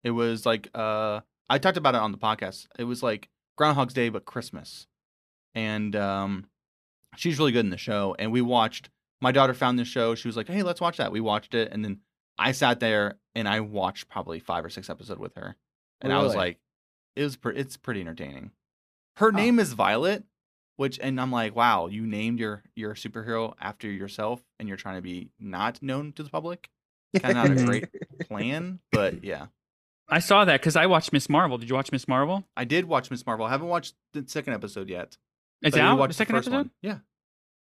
[0.02, 2.66] It was like uh, I talked about it on the podcast.
[2.78, 4.86] It was like Groundhog's Day but Christmas,
[5.54, 6.46] and um,
[7.16, 8.14] she's really good in the show.
[8.18, 8.90] And we watched.
[9.20, 10.14] My daughter found the show.
[10.14, 12.00] She was like, "Hey, let's watch that." We watched it, and then
[12.38, 15.56] I sat there and I watched probably five or six episodes with her,
[16.00, 16.58] and I was like,
[17.16, 18.50] "It was pre- it's pretty entertaining."
[19.16, 19.36] Her Huh.
[19.38, 20.24] name is Violet,
[20.76, 24.96] which and I'm like, "Wow, you named your your superhero after yourself, and you're trying
[24.96, 26.68] to be not known to the public."
[27.18, 27.88] Kind of not a great
[28.28, 29.46] plan, but yeah.
[30.08, 31.56] I saw that because I watched Miss Marvel.
[31.56, 32.44] Did you watch Miss Marvel?
[32.56, 33.46] I did watch Miss Marvel.
[33.46, 35.16] I haven't watched the second episode yet.
[35.64, 35.98] It's I out.
[35.98, 36.56] watch The second first episode.
[36.58, 36.70] one.
[36.82, 36.98] Yeah.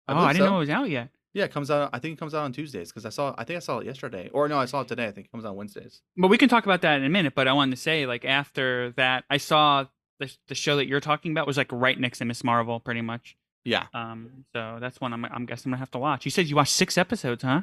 [0.08, 0.50] Oh, I didn't so.
[0.52, 1.10] know it was out yet.
[1.34, 1.92] Yeah, it comes out.
[1.94, 3.36] I think it comes out on Tuesdays because I saw.
[3.38, 5.06] I think I saw it yesterday, or no, I saw it today.
[5.06, 6.02] I think it comes out on Wednesdays.
[6.18, 7.36] But we can talk about that in a minute.
[7.36, 9.86] But I wanted to say, like, after that, I saw
[10.20, 13.02] the the show that you're talking about was like right next to Miss Marvel, pretty
[13.02, 13.38] much.
[13.66, 16.26] Yeah, Um, so that's one I'm I'm guessing I'm gonna have to watch.
[16.26, 17.62] You said you watched six episodes, huh?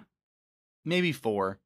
[0.85, 1.59] maybe four,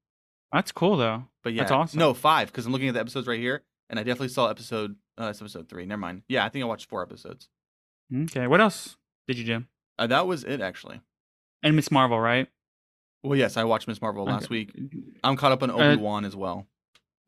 [0.53, 1.25] That's cool though.
[1.43, 1.99] but yeah, That's awesome.
[1.99, 4.97] No, five because I'm looking at the episodes right here, and I definitely saw episode.
[5.21, 5.85] Uh, it's episode three.
[5.85, 6.23] Never mind.
[6.29, 7.49] Yeah, I think I watched four episodes.
[8.15, 8.47] Okay.
[8.47, 8.97] What else
[9.29, 9.65] did you do?
[9.99, 11.01] Uh, that was it actually.
[11.63, 12.49] And Miss Marvel, right?
[13.23, 14.53] Well, yes, I watched Miss Marvel last Okay.
[14.55, 14.73] week.
[15.23, 16.67] I'm caught up on Uh, Obi Wan as well.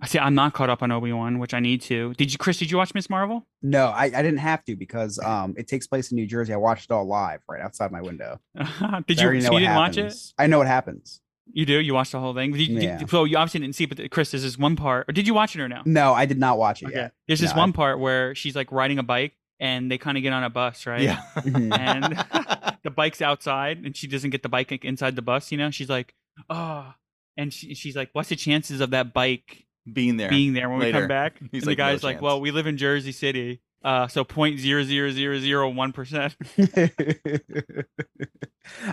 [0.00, 0.18] I see.
[0.18, 2.12] I'm not caught up on Obi Wan, which I need to.
[2.14, 2.58] Did you, Chris?
[2.58, 3.46] Did you watch Miss Marvel?
[3.62, 6.52] No, I, I didn't have to because um it takes place in New Jersey.
[6.52, 8.40] I watched it all live right outside my window.
[8.56, 9.20] did I you?
[9.22, 10.14] already So you didn't watch it?
[10.38, 11.20] I know what happens.
[11.52, 11.78] You do.
[11.80, 12.52] You watched the whole thing.
[12.52, 13.06] Did you, did- Yeah.
[13.06, 15.08] so you obviously didn't see, it, but Chris, there's this one part.
[15.08, 15.82] Or did you watch it or no?
[15.84, 16.94] No, I did not watch it Okay.
[16.96, 17.12] yet.
[17.28, 20.18] There's this No, I- one part where she's like riding a bike and they kind
[20.18, 21.00] of get on a bus, right?
[21.02, 21.22] Yeah.
[21.46, 22.04] And
[22.84, 25.50] the bike's outside and she doesn't get the bike inside the bus.
[25.52, 26.14] You know, she's like,
[26.50, 26.92] oh,
[27.38, 30.28] and she, she's like, what's the chances of that bike Being there.
[30.28, 31.38] being there when we come back?
[31.52, 33.60] He's and like, the "No guy's like, chance." well, we live in Jersey City.
[33.84, 36.36] Uh, so point zero zero zero zero one percent.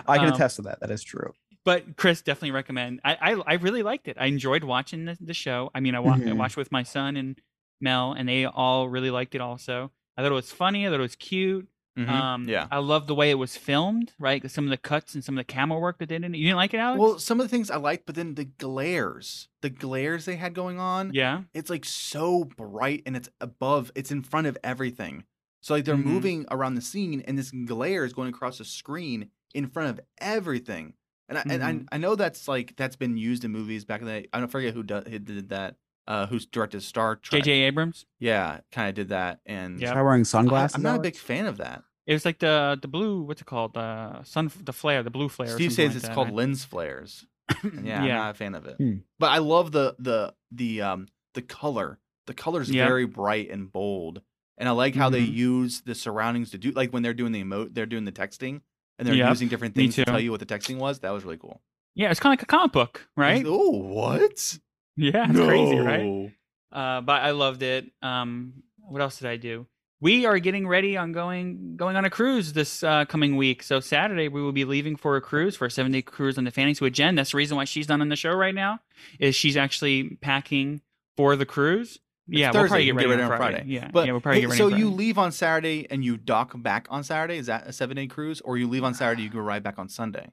[0.06, 0.80] I can Um, attest to that.
[0.80, 1.32] That is true.
[1.64, 3.00] But Chris definitely recommend.
[3.04, 4.16] I, I I really liked it.
[4.18, 5.70] I enjoyed watching the, the show.
[5.74, 6.36] I mean, I, wa- I Mhm.
[6.36, 7.38] watched with my son and
[7.80, 9.40] Mel, and they all really liked it.
[9.40, 10.86] Also, I thought it was funny.
[10.86, 11.68] I thought it was cute.
[11.98, 12.08] Mhm.
[12.08, 12.68] Um, yeah.
[12.70, 14.12] I love the way it was filmed.
[14.18, 16.24] Right, some of the cuts and some of the camera work that they did.
[16.24, 16.38] in it.
[16.38, 17.00] You didn't like it, Alex?
[17.00, 20.54] Well, some of the things I liked, but then the glares, the glares they had
[20.54, 21.42] going on, yeah.
[21.52, 25.24] it's like so bright and it's above, it's in front of everything.
[25.62, 26.04] So like they're Mhm.
[26.04, 30.00] moving around the scene and this glare is going across the screen in front of
[30.18, 30.94] everything.
[31.28, 31.86] And I, and Mhm.
[31.92, 34.28] I, I know that's like that's been used in movies back in the day.
[34.32, 35.76] I don't forget who, do, who did that.
[36.06, 37.42] Uh, who's directed Star Trek?
[37.44, 37.52] J.J.
[37.62, 38.04] Abrams.
[38.18, 39.40] Yeah, kind of did that.
[39.46, 39.92] And Yeah.
[39.92, 40.74] Try wearing sunglasses.
[40.74, 41.82] I'm not a big fan of that.
[42.06, 43.22] It was like the the blue.
[43.22, 43.74] What's it called?
[43.74, 44.50] The sun.
[44.64, 45.02] The flare.
[45.04, 45.48] The blue flare.
[45.54, 46.34] Steve says like it's that, called right?
[46.36, 47.26] lens flares.
[47.62, 48.76] And yeah, I'm not a fan of it.
[48.78, 48.94] Hmm.
[49.20, 51.98] But I love the the the um the color.
[52.26, 52.86] The color's Yeah.
[52.86, 54.22] very bright and bold.
[54.58, 55.32] And I like how they Mhm.
[55.34, 58.62] use the surroundings to do like when they're doing the emote they're doing the texting
[58.98, 61.00] and they're Yep, using different things to tell you what the texting was.
[61.00, 61.60] That was really cool.
[61.94, 63.44] Yeah, it's kind of like a comic book, right?
[63.46, 64.58] Oh, what?
[65.00, 66.32] Yeah, it's crazy, right?
[66.72, 67.90] Uh, but I loved it.
[68.02, 69.66] Um, what else did I do?
[70.02, 73.62] We are getting ready on going going on a cruise this uh, coming week.
[73.62, 76.44] So Saturday we will be leaving for a cruise for a seven day cruise on
[76.44, 77.14] the Fantasy with Jen.
[77.14, 78.80] That's the reason why she's not on the show right now.
[79.18, 80.80] Is she's actually packing
[81.16, 81.98] for the cruise.
[82.26, 83.64] yeah, It's we'll Thursday, probably you get ready, on Friday.
[83.66, 84.58] Yeah, But yeah, we'll probably get ready.
[84.58, 87.36] so you leave on Saturday and you dock back on Saturday.
[87.36, 89.78] Is that a seven day cruise, or you leave on Saturday, you go right back
[89.78, 90.30] on Sunday?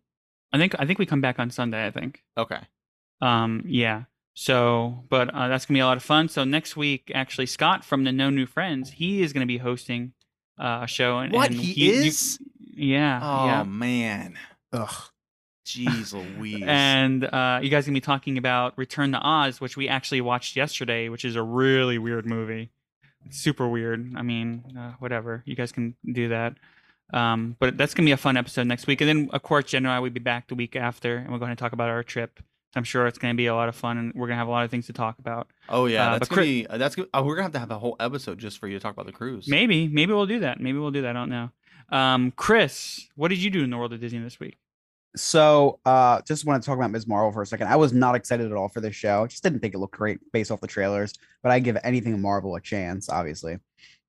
[0.53, 1.85] I think I think we come back on Sunday.
[1.85, 2.23] I think.
[2.37, 2.59] Okay.
[3.21, 4.03] Um, yeah.
[4.39, 6.29] So, but uh, that's gonna be a lot of fun.
[6.29, 10.13] So next week, actually, Scott from the No New Friends, he is gonna be hosting
[10.59, 11.17] uh, a show.
[11.17, 12.37] And, What and he you- is?
[12.59, 13.19] yeah.
[13.23, 13.63] Oh yeah.
[13.63, 14.37] man.
[14.71, 14.93] Ugh.
[15.65, 16.63] Jeez Louise.
[16.67, 20.55] And uh, you guys gonna be talking about Return to Oz, which we actually watched
[20.55, 22.69] yesterday, which is a really weird movie.
[23.25, 24.13] It's super weird.
[24.15, 25.41] I mean, uh, whatever.
[25.47, 26.53] You guys can do that.
[27.11, 29.01] Um, but that's gonna be a fun episode next week.
[29.01, 31.39] And then, of course, Jen and I will be back the week after, and we're
[31.39, 32.39] going to talk about our trip.
[32.75, 34.47] I'm sure it's going to be a lot of fun, and we're going to have
[34.47, 35.47] a lot of things to talk about.
[35.69, 37.53] oh yeah, uh, that's but gonna Chris- be uh, that's gonna, oh, we're gonna have
[37.53, 39.47] to have a whole episode just for you to talk about the cruise.
[39.47, 40.59] Maybe, maybe we'll do that.
[40.59, 41.09] Maybe we'll do that.
[41.09, 41.49] I don't know.
[41.89, 44.57] Um, Chris, what did you do in the world of Disney this week?
[45.15, 47.07] So, uh, just want to talk about Ms.
[47.07, 47.67] Marvel for a second.
[47.67, 49.25] I was not excited at all for this show.
[49.25, 52.55] Just didn't think it looked great based off the trailers, but I give anything Marvel
[52.55, 53.57] a chance, obviously.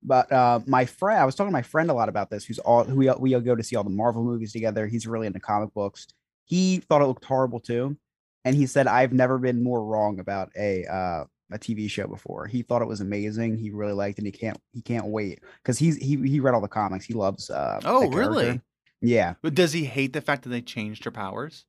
[0.03, 2.59] But uh, my friend, I was talking to my friend a lot about this, who's
[2.59, 4.87] all who we, we go to see all the Marvel movies together.
[4.87, 6.09] He's really into comic books.
[6.45, 7.97] He thought it looked horrible too,
[8.45, 12.47] and he said, "I've never been more wrong about a uh, a TV show before.
[12.47, 13.57] He thought it was amazing.
[13.57, 14.23] He really liked it.
[14.23, 17.05] And he can't he can't wait because he's he he read all the comics.
[17.05, 17.51] He loves.
[17.51, 18.19] Uh, Oh, character.
[18.19, 18.61] really?
[19.01, 19.35] Yeah.
[19.43, 21.65] But does he hate the fact that they changed her powers?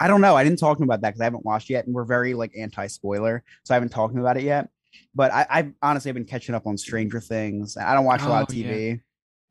[0.00, 0.34] I don't know.
[0.34, 2.34] I didn't talk to him about that because I haven't watched yet, and we're very
[2.34, 4.68] like anti-spoiler, so I haven't talked to him about it yet.
[5.14, 5.46] But I,
[5.82, 7.76] I've been catching up on Stranger Things.
[7.76, 8.88] I don't watch a lot of TV.
[8.90, 8.94] yeah.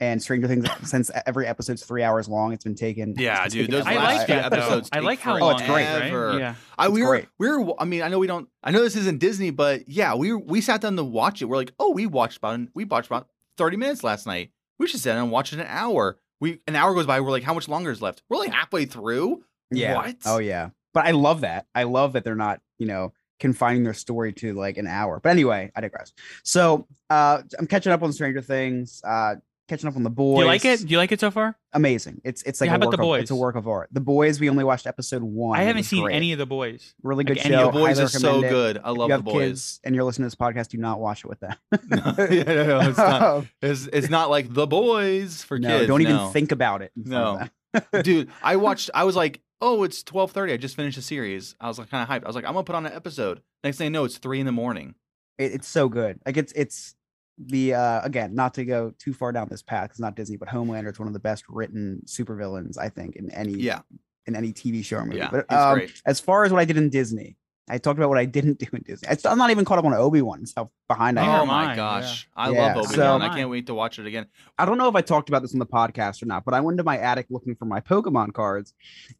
[0.01, 3.13] TV, and Stranger Things since every episode's three hours long, it's been taken.
[3.17, 5.61] Yeah, dude, taken those I last like few that episodes I like how Oh, it's
[5.61, 5.85] great.
[5.85, 6.39] long, right?
[6.39, 6.55] Yeah.
[6.77, 7.27] I we It's were great.
[7.37, 10.15] we were I mean I know we don't I know this isn't Disney but yeah
[10.15, 13.07] we we sat down to watch it we're like oh we watched about we watched
[13.07, 13.27] about
[13.57, 16.75] thirty minutes last night we should sit down and watch it an hour we an
[16.75, 19.95] hour goes by we're like how much longer is left we're like halfway through Yeah.
[19.95, 20.69] what Oh yeah.
[20.93, 21.67] But I love that.
[21.73, 25.21] I love that they're not, you know, confining their story to like an hour.
[25.23, 26.11] But anyway, I digress.
[26.43, 29.35] So uh I'm catching up on Stranger Things, uh
[29.71, 30.37] catching up on the boys.
[30.37, 30.79] Do you like it?
[30.81, 31.57] Do you like it so far?
[31.73, 32.21] Amazing.
[32.23, 33.89] It's it's like Yeah, a how about work The of, it's a work of art.
[33.91, 35.57] The boys, we only watched episode one.
[35.59, 36.15] I haven't seen great.
[36.15, 36.93] any of the boys.
[37.01, 37.65] really good like show.
[37.65, 40.35] the boys Highly is so good I love the boys kids and you're listening to
[40.35, 41.55] this podcast, do not watch it with them.
[41.89, 45.69] no, yeah, no, no, it's not um, it's, it's not like the boys for no,
[45.79, 46.91] kids don't even think about it.
[46.97, 48.01] in front of No.
[48.01, 51.67] dude i watched i was like oh it's 12.30 i just finished a series i
[51.69, 53.77] was like kind of hyped i was like i'm gonna put on an episode next
[53.77, 54.93] thing i know it's three in the morning
[55.37, 56.19] It, it's so good.
[56.25, 56.95] Like it's it's
[57.37, 60.47] the uh again, not to go too far down this path, it's not Disney, but
[60.47, 63.81] Homelander is one of the best written supervillains, I think, in any yeah
[64.27, 65.17] in any TV show or movie.
[65.17, 67.37] Yeah, but um, as far as what I did in Disney,
[67.69, 69.07] I talked about what I didn't do in Disney.
[69.07, 70.43] I st- I'm not even caught up on Obi Wan.
[70.55, 71.41] How behind I Neither am.
[71.41, 74.05] oh my I, gosh i Yeah, love obi-wan so- i can't wait to watch it
[74.07, 74.25] again
[74.57, 76.59] I don't know if I talked about this on the podcast or not, but I
[76.59, 78.73] went to my attic looking for my Pokemon cards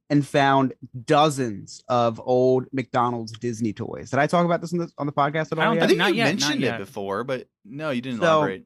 [0.09, 0.73] and found
[1.05, 4.09] dozens of old McDonald's Disney toys.
[4.09, 5.75] Did I talk about this on the, on the podcast at I all?
[5.75, 5.83] don't yet?
[5.83, 8.65] i think Not you yet, mentioned it before but no you didn't So- elaborate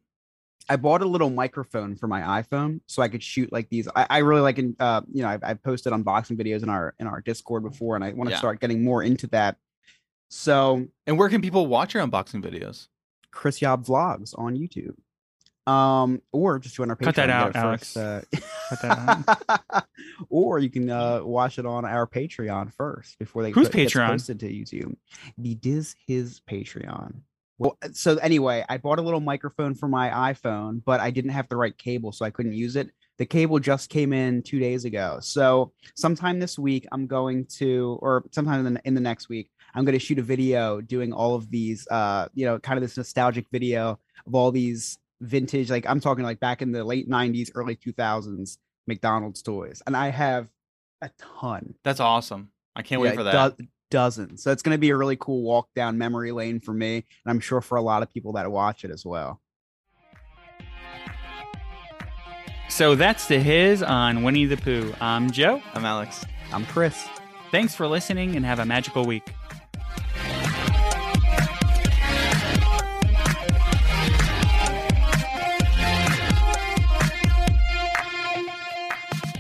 [0.67, 3.87] I bought a little microphone for my iPhone so I could shoot like these.
[3.95, 6.95] I, I really like, in, uh, you know, I've, I've posted unboxing videos in our
[6.99, 8.39] in our Discord before, and I want to Yeah.
[8.39, 9.57] start getting more into that.
[10.29, 12.87] So and where can people watch your unboxing videos
[13.31, 14.95] Chris Yob vlogs on YouTube,
[15.71, 17.03] um, or just join our Patreon.
[17.05, 17.93] Cut that out, Alex.
[17.93, 18.21] first, uh,
[18.69, 19.85] Cut that out.
[20.29, 23.93] or you can uh, watch it on our Patreon first before they Whose put- gets
[23.93, 24.07] Patreon?
[24.07, 24.95] posted to YouTube.
[25.37, 27.21] The Diz Hiz Patreon.
[27.57, 31.47] Well, so anyway, I bought a little microphone for my iPhone, but I didn't have
[31.47, 32.89] the right cable, so I couldn't use it.
[33.17, 35.19] The cable just came in two days ago.
[35.21, 39.51] So sometime this week, I'm going to, or sometime in the, in the next week,
[39.75, 42.81] I'm going to shoot a video doing all of these, uh, you know, kind of
[42.81, 47.09] this nostalgic video of all these vintage, like I'm talking like back in the late
[47.09, 48.57] 90s, early 2000s
[48.87, 49.81] McDonald's toys.
[49.85, 50.47] And I have
[51.01, 51.75] a ton.
[51.83, 54.41] that's awesome i can't wait for that do- dozens.
[54.41, 56.95] So it's going to be a really cool walk down memory lane for me.
[56.95, 59.41] And I'm sure for a lot of people that watch it as well.
[62.69, 64.93] So that's the Hiz on Winnie the Pooh.
[64.99, 65.61] I'm Joe.
[65.73, 67.07] i'm alex I'm Chris.
[67.51, 69.23] Thanks for listening and have a magical week.